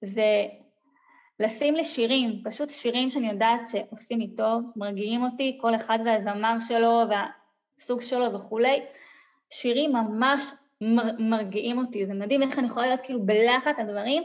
זה 0.00 0.46
לשים 1.40 1.74
לי 1.74 1.84
שירים, 1.84 2.42
פשוט 2.44 2.70
שירים 2.70 3.10
שאני 3.10 3.30
יודעת 3.30 3.60
שעושים 3.68 4.18
לי 4.18 4.28
טוב, 4.36 4.70
שמרגיעים 4.74 5.22
אותי, 5.22 5.58
כל 5.60 5.74
אחד 5.74 5.98
והזמר 6.04 6.56
שלו 6.60 7.02
והסוג 7.08 8.00
שלו 8.00 8.32
וכולי, 8.34 8.82
שירים 9.50 9.92
ממש 9.92 10.44
מר, 10.80 11.10
מרגיעים 11.18 11.78
אותי, 11.78 12.06
זה 12.06 12.14
מדהים 12.14 12.42
איך 12.42 12.58
אני 12.58 12.66
יכולה 12.66 12.86
להיות 12.86 13.00
כאילו 13.00 13.26
בלחץ 13.26 13.78
על 13.78 13.86
דברים, 13.86 14.22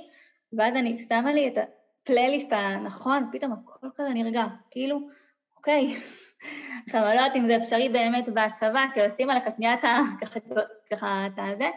ואז 0.54 0.76
אני 0.76 0.98
שמה 0.98 1.34
לי 1.34 1.48
את 1.48 1.58
הפלייליסט 1.58 2.48
הנכון, 2.52 3.30
פתאום 3.32 3.52
הכל 3.52 3.88
כזה 3.96 4.10
נרגע, 4.10 4.44
כאילו, 4.72 5.10
אוקיי. 5.58 5.96
עכשיו, 6.86 7.02
אני 7.02 7.16
לא 7.16 7.22
יודעת 7.22 7.36
אם 7.36 7.48
זה 7.48 7.58
אפשרי 7.58 7.90
באמת 7.90 8.26
בצבא, 8.30 8.86
כאילו 8.94 9.06
לשים 9.06 9.30
עליך 9.30 9.44
שנייה 9.56 9.74
את 9.74 9.84
ה... 9.84 10.00
ככה 10.92 11.28
את 11.28 11.40
הזה, 11.40 11.70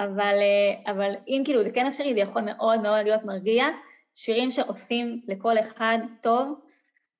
אבל, 0.00 0.34
אבל 0.86 1.14
אם 1.28 1.42
כאילו 1.44 1.64
זה 1.64 1.70
כן 1.70 1.86
אפשרי, 1.86 2.14
זה 2.14 2.20
יכול 2.20 2.42
מאוד 2.42 2.80
מאוד 2.80 3.04
להיות 3.04 3.24
מרגיע. 3.24 3.66
שירים 4.20 4.50
שעושים 4.50 5.20
לכל 5.28 5.58
אחד 5.58 5.98
טוב 6.22 6.60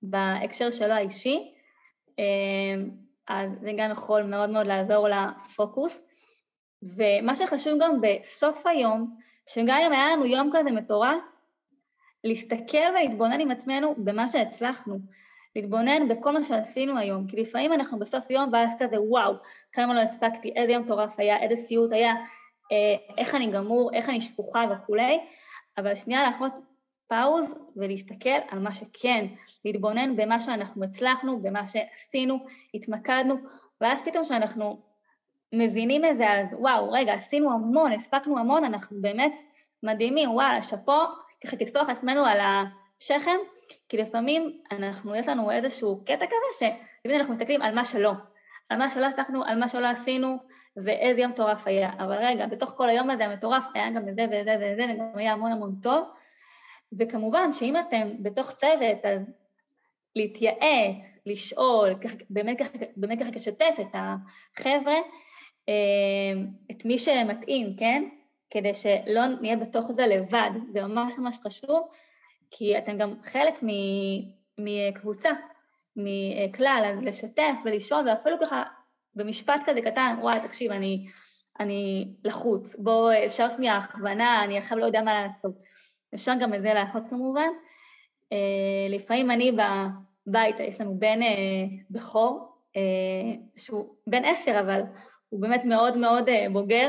בהקשר 0.03 0.70
שלו 0.70 0.92
האישי, 0.92 1.53
אמ, 2.18 2.90
אז 3.28 3.51
זה 3.61 3.72
גם 3.78 3.90
יכול 3.90 4.22
מאוד 4.22 4.51
מאוד 4.51 4.66
לעזור 4.66 5.09
לפוקוס. 5.09 6.07
ומה 6.82 7.36
שחשוב 7.36 7.72
גם 7.80 8.01
בסוף 8.01 8.66
היום, 8.66 9.16
שגם 9.46 9.78
אם 9.86 9.92
היה 9.92 10.09
לנו 10.09 10.26
יום 10.26 10.51
כזה 10.53 10.70
מטורף, 10.70 11.22
להסתכל 12.24 12.90
ולהתבונן 12.90 13.40
עם 13.40 13.51
עצמנו 13.51 13.94
במה 13.99 14.28
שהצלחנו, 14.28 14.99
להתבונן 15.57 16.09
בכל 16.09 16.32
מה 16.32 16.44
שעשינו 16.44 16.99
היום, 16.99 17.26
כי 17.26 17.36
לפעמים 17.36 17.72
אנחנו 17.72 17.99
בסוף 17.99 18.30
יום 18.30 18.51
ואז 18.53 18.72
כזה 18.78 19.01
וואו, 19.01 19.34
כמה 19.72 19.94
לא 19.94 20.01
הספקתי, 20.01 20.53
איזה 20.57 20.72
יום 20.72 20.82
מטורף 20.82 21.14
היה, 21.18 21.42
איזה 21.42 21.57
סיוט 21.57 21.92
היה, 21.92 22.12
אה, 22.72 23.14
איך 23.18 23.34
אני 23.34 23.46
גמור, 23.46 23.90
איך 23.94 24.09
אני 24.09 24.20
שפוכה 24.20 24.64
וכולי, 24.70 25.20
אבל 25.78 25.94
שנייה 25.94 26.22
לעשות 26.22 26.68
פאוז 27.09 27.54
ולהסתכל 27.76 28.38
על 28.48 28.59
מה 28.59 28.72
שכן, 28.72 29.26
להתבונן 29.64 30.16
במה 30.16 30.40
שאנחנו 30.40 30.84
הצלחנו, 30.84 31.42
במה 31.42 31.68
שעשינו, 31.68 32.44
התמקדנו, 32.74 33.34
ואז 33.80 34.02
פתאום 34.02 34.24
כשאנחנו 34.24 34.80
מבינים 35.52 36.04
את 36.04 36.16
זה, 36.16 36.30
אז 36.30 36.54
וואו, 36.54 36.92
רגע, 36.92 37.14
עשינו 37.14 37.52
המון, 37.52 37.92
הספקנו 37.92 38.38
המון, 38.38 38.64
אנחנו 38.64 38.96
באמת 39.00 39.32
מדהימים, 39.82 40.30
וואלה, 40.30 40.62
שאפו, 40.62 41.00
ככה 41.44 41.56
תספוח 41.56 41.88
עצמנו 41.88 42.24
על 42.24 42.38
השכם, 42.40 43.36
כי 43.88 43.96
לפעמים 43.96 44.61
אנחנו, 44.72 45.14
יש 45.14 45.28
לנו 45.28 45.50
איזשהו 45.50 46.00
קטע 46.04 46.26
כזה, 46.26 46.66
שתמיד 47.00 47.16
אנחנו 47.16 47.34
מסתכלים 47.34 47.62
על 47.62 47.74
מה 47.74 47.84
שלא, 47.84 48.12
על 48.68 48.78
מה 48.78 48.90
שלא 48.90 49.06
הספקנו, 49.06 49.44
על 49.44 49.59
מה 49.59 49.68
שלא 49.68 49.86
עשינו, 49.86 50.36
ואיזה 50.84 51.20
יום 51.20 51.30
מטורף 51.30 51.66
היה. 51.66 51.90
אבל 51.98 52.16
רגע, 52.16 52.46
בתוך 52.46 52.70
כל 52.70 52.88
היום 52.88 53.11
הזה 53.11 53.24
המטורף 53.24 53.64
היה 53.74 53.90
גם 53.90 54.02
זה 54.14 54.26
וזה 54.30 54.56
וזה, 54.61 54.84
וגם 54.94 55.06
היה 55.14 55.32
המון 55.32 55.52
המון 55.52 55.74
טוב, 55.82 56.09
וכמובן 56.99 57.53
שאם 57.53 57.76
אתם 57.76 58.09
בתוך 58.22 58.51
צוות, 58.51 59.05
אז 59.05 59.20
להתייעץ, 60.16 61.18
לשאול, 61.26 61.95
באמת 62.30 62.59
ככה, 62.59 62.78
באמת 62.97 63.20
ככה 63.20 63.30
לשתף 63.30 63.74
את 63.80 63.95
החבר'ה, 63.95 64.97
אה, 65.68 66.43
את 66.70 66.84
מי 66.84 66.99
שמתאים, 66.99 67.76
כן? 67.76 68.09
כדי 68.51 68.74
שלא 68.74 69.26
נהיה 69.41 69.57
בתוך 69.57 69.93
זה 69.93 70.07
לבד, 70.07 70.51
זה 70.72 70.82
ממש 70.82 71.18
ממש 71.18 71.39
חשוב, 71.43 71.89
כי 72.51 72.78
אתם 72.78 72.99
גם 72.99 73.14
חלק 73.22 73.55
מקבוצה, 74.59 75.30
מכלל, 75.97 76.93
אז 76.93 77.03
לשתף 77.03 77.55
ולשאול, 77.64 78.09
ואפילו 78.09 78.36
ככה 78.41 78.62
במשפט 79.14 79.61
כזה 79.66 79.80
קטן, 79.80 80.16
וואי, 80.20 80.41
תקשיב, 80.47 80.72
אני, 80.72 81.07
אני 81.61 82.09
לחוץ, 82.24 82.76
בוא, 82.76 83.12
אפשר 83.26 83.51
שנייה 83.51 83.76
הכוונה, 83.76 84.45
אני 84.45 84.59
עכשיו 84.59 84.78
לא 84.78 84.86
יודע 84.86 85.03
מה 85.03 85.22
לעשות. 85.22 85.68
אפשר 86.14 86.32
גם 86.40 86.54
את 86.54 86.62
זה 86.62 86.74
לעשות 86.74 87.02
כמובן. 87.11 87.48
Uh, 88.34 88.36
לפעמים 88.88 89.30
אני 89.30 89.52
בבית, 89.52 90.61
יש 90.61 90.80
לנו 90.80 90.98
בן 90.98 91.22
uh, 91.22 91.26
בכור, 91.90 92.52
uh, 92.74 92.78
שהוא 93.56 93.94
בן 94.06 94.24
עשר, 94.24 94.61
אבל 94.61 94.80
הוא 95.28 95.40
באמת 95.40 95.64
מאוד 95.64 95.96
מאוד 95.96 96.28
בוגר, 96.52 96.88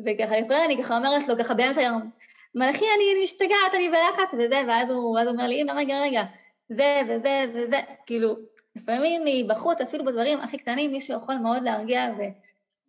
וככה 0.00 0.40
לפעמים 0.40 0.64
אני 0.64 0.82
ככה 0.82 0.96
אומרת 0.96 1.28
לו 1.28 1.38
ככה 1.38 1.54
באמצע 1.54 1.80
היום, 1.80 2.10
מלאכי, 2.54 2.84
אני 2.96 3.22
משתגעת, 3.22 3.74
אני 3.74 3.90
בלחץ 3.90 4.34
וזה, 4.34 4.62
ואז 4.68 4.90
הוא, 4.90 5.16
ואז 5.16 5.26
הוא 5.26 5.34
אומר 5.34 5.46
לי, 5.46 5.60
הנה, 5.60 5.74
רגע, 5.74 6.00
רגע, 6.00 6.22
זה 6.68 7.00
וזה 7.08 7.44
וזה, 7.54 7.80
כאילו, 8.06 8.36
לפעמים 8.76 9.22
מבחוץ, 9.24 9.80
אפילו 9.80 10.04
בדברים 10.04 10.40
הכי 10.40 10.58
קטנים, 10.58 10.92
מישהו 10.92 11.18
יכול 11.18 11.34
מאוד 11.34 11.62
להרגיע 11.62 12.12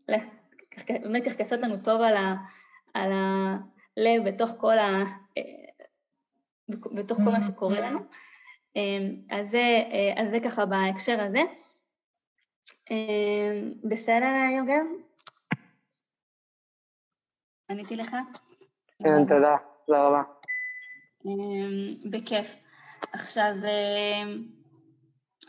ובאמת 0.08 1.24
ככה 1.26 1.44
לעשות 1.44 1.60
לנו 1.60 1.78
טוב 1.78 2.02
על, 2.02 2.18
ה, 2.18 2.36
על 2.94 3.12
הלב 3.98 4.28
בתוך 4.28 4.50
כל 4.58 4.78
ה... 4.78 5.04
בתוך 6.70 7.18
כל 7.18 7.32
מה 7.32 7.42
שקורה 7.42 7.80
לנו. 7.80 8.00
אמ, 8.76 9.16
אז 9.32 9.50
זה, 9.50 9.84
אה, 9.92 10.22
אז 10.22 10.30
זה 10.30 10.40
ככה 10.44 10.66
בהקשר 10.66 11.22
הזה. 11.22 11.42
בסדר, 13.84 14.34
יוגב? 14.58 14.86
עניתי 17.70 17.96
לך? 17.96 18.16
כן, 19.04 19.28
תודה, 19.28 19.58
תודה 19.86 20.08
רבה. 20.08 20.24
בכיף. 22.12 22.56
עכשיו, 23.14 23.54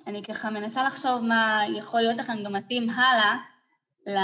אני 0.07 0.23
ככה 0.23 0.51
מנסה 0.51 0.85
לחשוב 0.85 1.25
מה 1.25 1.61
יכול 1.79 2.01
להיות 2.01 2.19
לכם 2.19 2.43
גם 2.45 2.53
מתאים 2.53 2.91
הלאה, 2.91 3.37
ל... 4.07 4.19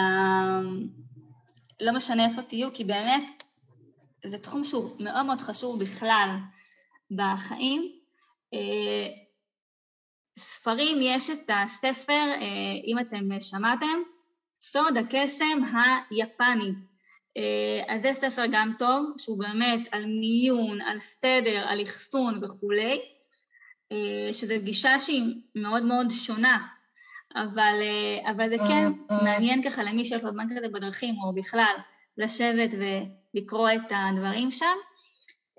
לא 1.80 1.92
משנה 1.92 2.24
איפה 2.24 2.42
תהיו, 2.42 2.74
כי 2.74 2.84
באמת 2.84 3.41
זה 4.26 4.38
תחום 4.38 4.64
שהוא 4.64 4.90
מאוד 5.00 5.26
מאוד 5.26 5.40
חשוב 5.40 5.82
בכלל 5.82 6.28
בחיים. 7.10 7.92
אה, 8.54 9.08
ספרים, 10.38 10.98
יש 11.02 11.30
את 11.30 11.50
הספר, 11.64 12.26
אה, 12.34 12.72
אם 12.86 12.98
אתם 12.98 13.40
שמעתם, 13.40 14.02
סוד 14.60 14.96
הקסם 14.96 15.58
היפני. 16.10 16.72
אה, 17.36 17.94
אז 17.94 18.02
זה 18.02 18.12
ספר 18.12 18.42
גם 18.52 18.72
טוב, 18.78 19.14
שהוא 19.18 19.38
באמת 19.38 19.88
על 19.90 20.06
מיון, 20.06 20.80
על 20.80 20.98
סדר, 20.98 21.64
על 21.68 21.82
אחסון 21.82 22.44
וכולי, 22.44 23.00
שזו 24.32 24.54
גישה 24.64 25.00
שהיא 25.00 25.22
מאוד 25.54 25.84
מאוד 25.84 26.10
שונה, 26.10 26.66
אבל, 27.36 27.74
אבל 28.30 28.48
זה 28.48 28.56
כן 28.58 29.14
מעניין 29.24 29.62
ככה 29.62 29.82
למי 29.82 30.04
שיש 30.04 30.24
לו 30.24 30.30
זמן 30.30 30.46
כזה 30.50 30.68
בדרכים, 30.68 31.14
או 31.24 31.34
בכלל, 31.34 31.74
לשבת 32.18 32.70
ולקרוא 33.34 33.70
את 33.70 33.90
הדברים 33.90 34.50
שם. 34.50 34.76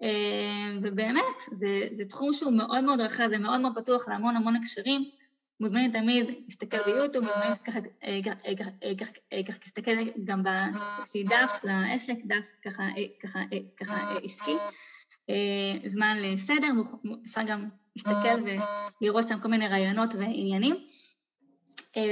אה, 0.03 0.78
ובאמת, 0.82 1.41
זה, 1.51 1.88
זה 1.97 2.05
תחום 2.05 2.34
שהוא 2.34 2.53
מאוד 2.53 2.84
מאוד 2.84 2.99
רחב 2.99 3.28
ומאוד 3.32 3.59
מאוד 3.59 3.74
פתוח 3.76 4.07
להמון 4.07 4.36
המון 4.36 4.55
הקשרים. 4.55 5.09
מוזמנים 5.59 5.91
תמיד 5.91 6.26
להסתכל 6.45 6.78
ביוטיוב, 6.86 7.24
מוזמנים 7.26 7.57
ככה, 7.65 7.80
אה, 8.03 8.19
אה, 9.34 9.41
להסתכל 9.47 9.91
גם 10.24 10.43
בדף 10.43 11.63
לעסק, 11.63 12.15
דף 12.26 12.45
ככה, 12.65 12.84
עסקי. 14.24 14.55
זמן 15.88 16.17
לסדר, 16.21 16.67
אפשר 17.26 17.41
גם 17.47 17.69
להסתכל 17.95 18.49
ולראות 19.01 19.28
שם 19.28 19.39
כל 19.39 19.47
מיני 19.47 19.67
רעיונות 19.67 20.15
ועניינים. 20.15 20.76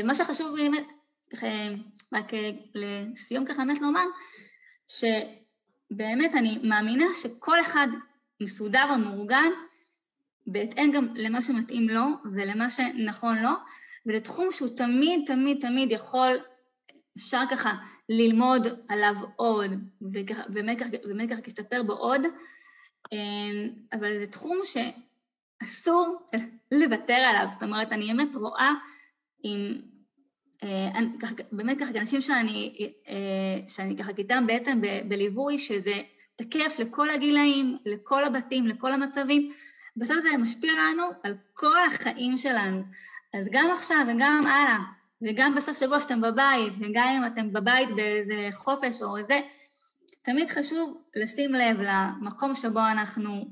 מה 0.03 0.15
שחשוב 0.15 0.55
באמת, 0.57 0.87
רק 2.13 2.31
לסיום 2.75 3.45
ככה 3.45 3.65
באמת 3.65 3.81
לומר, 3.81 4.05
ש... 4.87 5.03
באמת 5.91 6.35
אני 6.35 6.59
מאמינה 6.63 7.05
שכל 7.21 7.61
אחד 7.61 7.87
מסודר 8.41 8.85
ומאורגן 8.95 9.51
בהתאם 10.47 10.91
גם 10.93 11.07
למה 11.15 11.41
שמתאים 11.41 11.89
לו 11.89 12.03
ולמה 12.33 12.69
שנכון 12.69 13.37
לו, 13.37 13.49
וזה 14.05 14.19
תחום 14.19 14.51
שהוא 14.51 14.69
תמיד 14.77 15.23
תמיד 15.27 15.57
תמיד 15.61 15.91
יכול, 15.91 16.37
אפשר 17.17 17.41
ככה 17.51 17.73
ללמוד 18.09 18.67
עליו 18.89 19.13
עוד, 19.35 19.71
ובאמת 20.01 20.79
ככה, 20.79 21.41
להסתפר 21.45 21.83
בו 21.83 21.93
עוד, 21.93 22.21
אמ, 23.11 23.69
אבל 23.93 24.19
זה 24.19 24.27
תחום 24.27 24.61
אסור 25.63 26.27
לוותר 26.81 27.13
עליו, 27.13 27.45
זאת 27.49 27.63
אומרת, 27.63 27.91
אני 27.91 28.07
באמת 28.07 28.35
רואה 28.35 28.71
עם, 29.43 29.81
אני, 30.63 31.07
ככה, 31.19 31.35
באמת 31.51 31.79
ככה, 31.79 31.99
אנשים 31.99 32.21
שאני, 32.21 32.91
אה, 33.07 33.67
שאני 33.67 33.97
ככה 33.97 34.11
איתם 34.17 34.47
בעצם 34.47 34.81
ב, 34.81 34.87
בליווי, 35.09 35.59
שזה 35.59 36.01
תקף 36.35 36.75
לכל 36.79 37.09
הגילאים, 37.09 37.77
לכל 37.85 38.23
הבתים, 38.23 38.67
לכל 38.67 38.93
המצבים, 38.93 39.51
בסוף 39.97 40.17
זה 40.21 40.37
משפיע 40.37 40.71
לנו 40.73 41.03
על 41.23 41.33
כל 41.53 41.85
החיים 41.87 42.37
שלנו. 42.37 42.83
אז 43.33 43.47
גם 43.51 43.69
עכשיו 43.73 44.05
וגם 44.07 44.41
הלאה, 44.45 44.77
וגם 45.21 45.55
בסוף 45.55 45.79
שבוע 45.79 46.01
שאתם 46.01 46.21
בבית, 46.21 46.73
וגם 46.79 47.07
אם 47.07 47.25
אתם 47.25 47.53
בבית 47.53 47.89
באיזה 47.95 48.49
חופש 48.53 49.01
או 49.01 49.17
איזה, 49.17 49.39
תמיד 50.21 50.49
חשוב 50.49 51.01
לשים 51.15 51.53
לב 51.53 51.77
למקום 51.81 52.55
שבו 52.55 52.79
אנחנו 52.79 53.45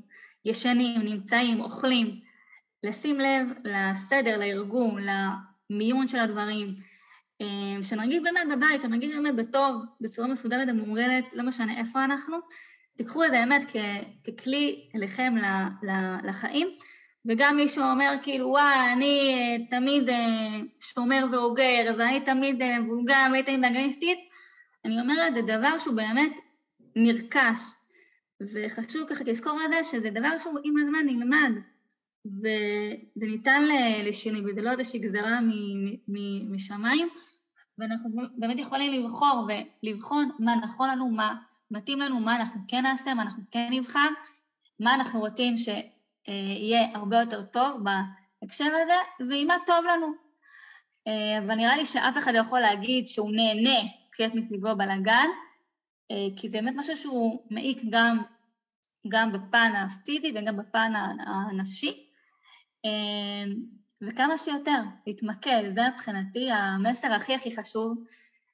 ישנים, 0.44 1.00
נמצאים, 1.00 1.60
אוכלים, 1.60 2.20
לשים 2.84 3.20
לב 3.20 3.46
לסדר, 3.64 4.38
לארגון, 4.38 5.02
למיון 5.70 6.08
של 6.08 6.18
הדברים, 6.18 6.68
אה, 6.68 6.89
שנרגיש 7.82 8.18
באמת 8.18 8.48
בבית, 8.56 8.80
שנרגיש 8.80 9.14
באמת 9.14 9.34
בטוב, 9.34 9.82
בצורה 10.00 10.28
מסודרת 10.28 10.68
ומאורגנת, 10.68 11.24
לא 11.32 11.42
משנה 11.44 11.78
איפה 11.78 12.04
אנחנו, 12.04 12.36
תיקחו 12.96 13.24
את 13.24 13.30
זה 13.30 13.36
באמת 13.36 13.62
ככלי 14.26 14.88
אליכם 14.94 15.34
לחיים, 16.24 16.68
וגם 17.26 17.56
מי 17.56 17.68
שאומר 17.68 18.12
כאילו 18.22 18.48
וואי 18.48 18.92
אני 18.92 19.34
אה, 19.34 19.66
תמיד 19.70 20.08
אה, 20.08 20.16
שומר 20.80 21.24
ואוגר 21.32 21.94
ואני 21.98 22.20
תמיד 22.20 22.62
מבולגר 22.78 23.26
והייתי 23.32 23.56
תמיד 23.56 23.64
אגניסטית, 23.64 24.18
אני 24.84 25.00
אומרת 25.00 25.34
זה 25.34 25.42
דבר 25.42 25.78
שהוא 25.78 25.96
באמת 25.96 26.32
נרכש, 26.96 27.60
וחשוב 28.40 29.08
ככה 29.08 29.24
לזכור 29.24 29.58
את 29.64 29.70
זה 29.70 29.84
שזה 29.84 30.10
דבר 30.10 30.38
שהוא 30.38 30.58
עם 30.64 30.76
הזמן 30.76 31.06
נלמד, 31.06 31.52
וזה 32.26 33.26
ניתן 33.26 33.62
לשינוי, 34.04 34.40
וזה 34.40 34.62
לא 34.62 34.70
איזושהי 34.70 34.98
גזרה 34.98 35.38
משמיים, 36.50 37.08
ואנחנו 37.78 38.10
באמת 38.38 38.58
יכולים 38.58 38.92
לבחור 38.92 39.48
ולבחון 39.82 40.30
מה 40.38 40.56
נכון 40.56 40.90
לנו, 40.90 41.10
מה 41.10 41.34
מתאים 41.70 42.00
לנו, 42.00 42.20
מה 42.20 42.36
אנחנו 42.36 42.60
כן 42.68 42.82
נעשה, 42.82 43.14
מה 43.14 43.22
אנחנו 43.22 43.42
כן 43.50 43.68
נבחר, 43.70 44.08
מה 44.80 44.94
אנחנו 44.94 45.20
רוצים 45.20 45.54
שיהיה 45.56 46.80
הרבה 46.94 47.20
יותר 47.20 47.42
טוב 47.42 47.80
בהקשר 47.84 48.64
הזה, 48.82 49.28
ועם 49.30 49.48
מה 49.48 49.54
טוב 49.66 49.84
לנו. 49.84 50.06
אבל 51.38 51.54
נראה 51.54 51.76
לי 51.76 51.86
שאף 51.86 52.18
אחד 52.18 52.32
לא 52.34 52.38
יכול 52.38 52.60
להגיד 52.60 53.06
שהוא 53.06 53.32
נהנה 53.32 53.78
כשיש 54.12 54.34
מסביבו 54.34 54.76
בלאגן, 54.76 55.28
כי 56.36 56.48
זה 56.48 56.58
באמת 56.58 56.74
משהו 56.76 56.96
שהוא 56.96 57.42
מעיק 57.50 57.78
גם, 57.90 58.22
גם 59.08 59.32
בפן 59.32 59.72
הפיזי 59.76 60.32
וגם 60.34 60.56
בפן 60.56 60.92
הנפשי. 61.26 62.09
וכמה 64.02 64.38
שיותר, 64.38 64.82
להתמקד, 65.06 65.62
זה 65.74 65.80
מבחינתי 65.94 66.50
המסר 66.50 67.12
הכי 67.12 67.34
הכי 67.34 67.56
חשוב, 67.56 68.04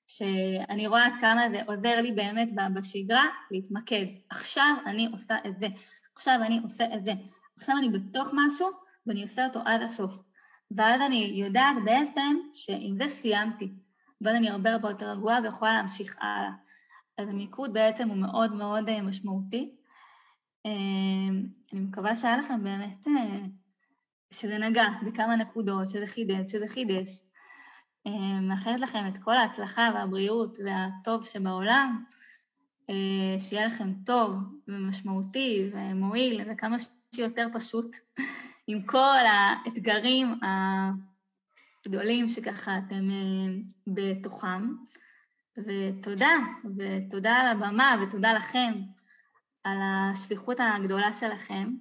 שאני 0.07 0.87
רואה 0.87 1.07
עד 1.07 1.12
כמה 1.20 1.51
זה 1.51 1.61
עוזר 1.66 2.01
לי 2.01 2.12
באמת 2.12 2.49
בשגרה, 2.74 3.24
להתמקד. 3.51 4.07
עכשיו 4.31 4.74
אני 4.87 5.09
עושה 5.12 5.37
את 5.47 5.61
זה, 5.61 5.66
עכשיו 6.14 6.41
אני 6.43 6.61
עושה 6.62 6.85
את 6.95 7.03
זה, 7.03 7.12
עכשיו 7.57 7.77
אני 7.79 7.89
בתוך 7.89 8.31
משהו 8.33 8.68
ואני 9.07 9.22
עושה 9.22 9.47
אותו 9.47 9.61
עד 9.64 9.83
הסוף. 9.83 10.18
ואז 10.70 11.01
אני 11.01 11.33
יודעת 11.35 11.77
בעצם 11.85 12.37
שעם 12.53 12.97
זה 12.97 13.09
סיימתי, 13.09 13.72
ואז 14.20 14.35
אני 14.37 14.51
הרבה 14.51 14.72
הרבה 14.72 14.89
יותר 14.89 15.11
רגועה 15.11 15.39
ויכולה 15.43 15.72
להמשיך 15.72 16.16
הלאה. 16.20 16.51
אז 17.18 17.29
המיקוד 17.29 17.72
בעצם 17.72 18.09
הוא 18.09 18.16
מאוד 18.16 18.55
מאוד 18.55 18.89
אה, 18.89 19.03
משמעותי. 19.03 19.74
אה, 20.66 20.70
אני 21.72 21.81
מקווה 21.81 22.16
שהיה 22.16 22.37
לכם 22.37 22.64
באמת 22.64 23.09
אה, 23.09 23.39
שזה 24.31 24.59
נגע 24.59 24.85
בכמה 25.07 25.37
נקודות, 25.37 25.89
שזה 25.89 26.07
חידד, 26.07 26.49
שזה 26.49 26.68
חידש. 26.68 27.22
אה, 28.07 28.41
מאחלת 28.41 28.81
לכם 28.81 29.09
את 29.09 29.18
כל 29.18 29.37
ההצלחה 29.37 29.91
והבריאות 29.95 30.57
והטוב 30.64 31.24
שבעולם, 31.24 32.05
אה, 32.91 33.39
שיהיה 33.39 33.66
לכם 33.66 33.93
טוב 34.07 34.31
ומשמעותי 34.68 35.70
ומועיל 35.72 36.41
וכמה 36.51 36.77
שיותר 37.14 37.47
פשוט 37.55 37.97
עם 38.68 38.83
כל 38.83 39.18
האתגרים 39.27 40.41
הגדולים 41.87 42.29
שככה 42.29 42.79
אתם 42.79 43.11
אה, 43.11 43.57
בתוכם. 43.87 44.68
ותודה, 45.59 46.31
ותודה 46.77 47.33
על 47.35 47.47
הבמה 47.47 47.97
ותודה 48.03 48.33
לכם 48.33 48.72
על 49.64 49.79
השליחות 49.83 50.57
הגדולה 50.61 51.12
שלכם. 51.12 51.74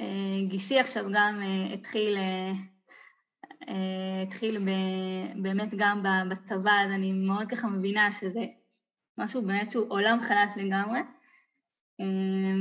אה, 0.00 0.38
גיסי 0.48 0.78
עכשיו 0.78 1.04
גם 1.12 1.40
אה, 1.42 1.74
התחיל, 1.74 2.16
אה, 2.16 2.52
התחיל 4.22 4.68
באמת 5.42 5.74
גם 5.76 6.02
בצבא, 6.30 6.72
אז 6.86 6.92
אני 6.92 7.12
מאוד 7.12 7.48
ככה 7.48 7.68
מבינה 7.68 8.12
שזה 8.12 8.40
משהו 9.18 9.46
באמת 9.46 9.72
שהוא 9.72 9.86
עולם 9.88 10.20
חלק 10.20 10.56
לגמרי. 10.56 11.00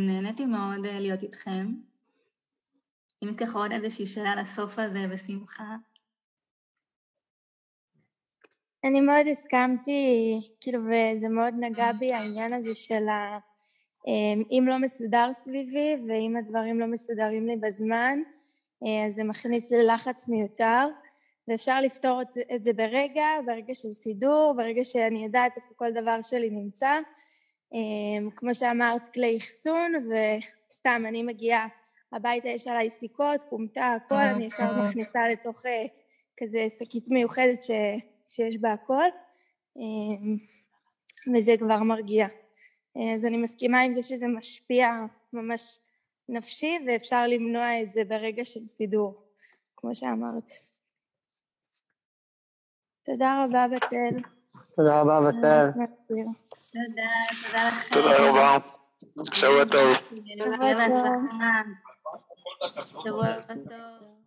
נהניתי 0.07 0.45
מאוד 0.45 0.79
להיות 0.79 1.23
איתכם. 1.23 1.73
אם 3.23 3.29
יש 3.29 3.35
ככה 3.35 3.59
עוד 3.59 3.71
איזושהי 3.71 4.05
שאלה 4.05 4.35
לסוף 4.35 4.79
הזה, 4.79 5.07
בשמחה. 5.13 5.75
אני 8.83 9.01
מאוד 9.01 9.27
הסכמתי, 9.31 10.39
כאילו, 10.61 10.79
וזה 10.79 11.29
מאוד 11.29 11.53
נגע 11.59 11.91
בי 11.99 12.13
העניין 12.13 12.53
הזה 12.53 12.75
של 12.75 13.09
ה... 13.09 13.50
אמ, 14.07 14.43
אם 14.51 14.65
לא 14.67 14.77
מסודר 14.77 15.33
סביבי 15.33 15.95
ואם 16.07 16.37
הדברים 16.37 16.79
לא 16.79 16.87
מסודרים 16.87 17.47
לי 17.47 17.55
בזמן 17.55 18.19
אה, 18.85 19.05
אז 19.05 19.13
זה 19.13 19.23
מכניס 19.23 19.71
לי 19.71 19.83
לחץ 19.83 20.27
מיותר. 20.27 20.87
ואפשר 21.47 21.81
לפתור 21.81 22.21
את 22.55 22.63
זה 22.63 22.73
ברגע, 22.73 23.25
ברגע 23.45 23.75
של 23.75 23.93
סידור, 23.93 24.53
ברגע 24.57 24.83
שאני 24.83 25.23
יודעת 25.23 25.57
איפה 25.57 25.73
כל 25.75 25.91
דבר 25.91 26.21
שלי 26.21 26.49
נמצא. 26.49 26.99
אמ, 27.73 28.29
כמו 28.35 28.53
שאמרת 28.53 29.07
כלי 29.07 29.37
אחסון 29.37 29.93
וסתם 30.09 31.03
אני 31.07 31.23
מגיעה 31.23 31.67
הביתה 32.13 32.49
יש 32.49 32.67
עליי 32.67 32.89
סיכות, 32.89 33.43
קומטה, 33.43 33.93
הכל, 33.93 34.15
אני 34.15 34.45
ישר 34.45 34.77
מכניסה 34.77 35.29
לתוך 35.29 35.65
אה, 35.65 35.85
כזה 36.37 36.65
שקית 36.79 37.09
מיוחדת 37.09 37.61
ש, 37.61 37.71
שיש 38.29 38.57
בה 38.57 38.73
הכל. 38.73 39.05
אמ, 39.77 40.37
וזה 41.35 41.57
כבר 41.59 41.83
מרגיע. 41.83 42.25
אה, 42.25 42.40
אז 42.95 43.25
אני 43.25 43.37
מסכימה 43.37 43.81
עם 43.81 43.93
זה 43.93 44.01
שזה 44.01 44.27
משפיע 44.27 44.89
ממש 45.33 45.79
נפשי 46.29 46.79
ואפשר 46.87 47.27
למנוע 47.27 47.81
את 47.81 47.91
זה 47.91 48.03
ברגע 48.03 48.45
של 48.45 48.67
סידור, 48.67 49.23
כמו 49.77 49.95
שאמרת. 49.95 50.51
תודה 53.05 53.45
רבה 53.45 53.67
בתל. 53.75 54.29
תודה 54.75 55.01
רבה 55.01 55.19
בתל. 55.21 55.71
תודה, 56.07 57.11
תודה 57.43 57.67
לכם. 57.67 57.93
תודה 57.93 58.29
רבה. 58.29 58.57
שבוע 59.33 59.65
טוב. 59.65 59.97
שבוע 60.25 60.75
טוב. 60.87 61.05
שבוע 62.85 63.27
טוב. 63.47 64.20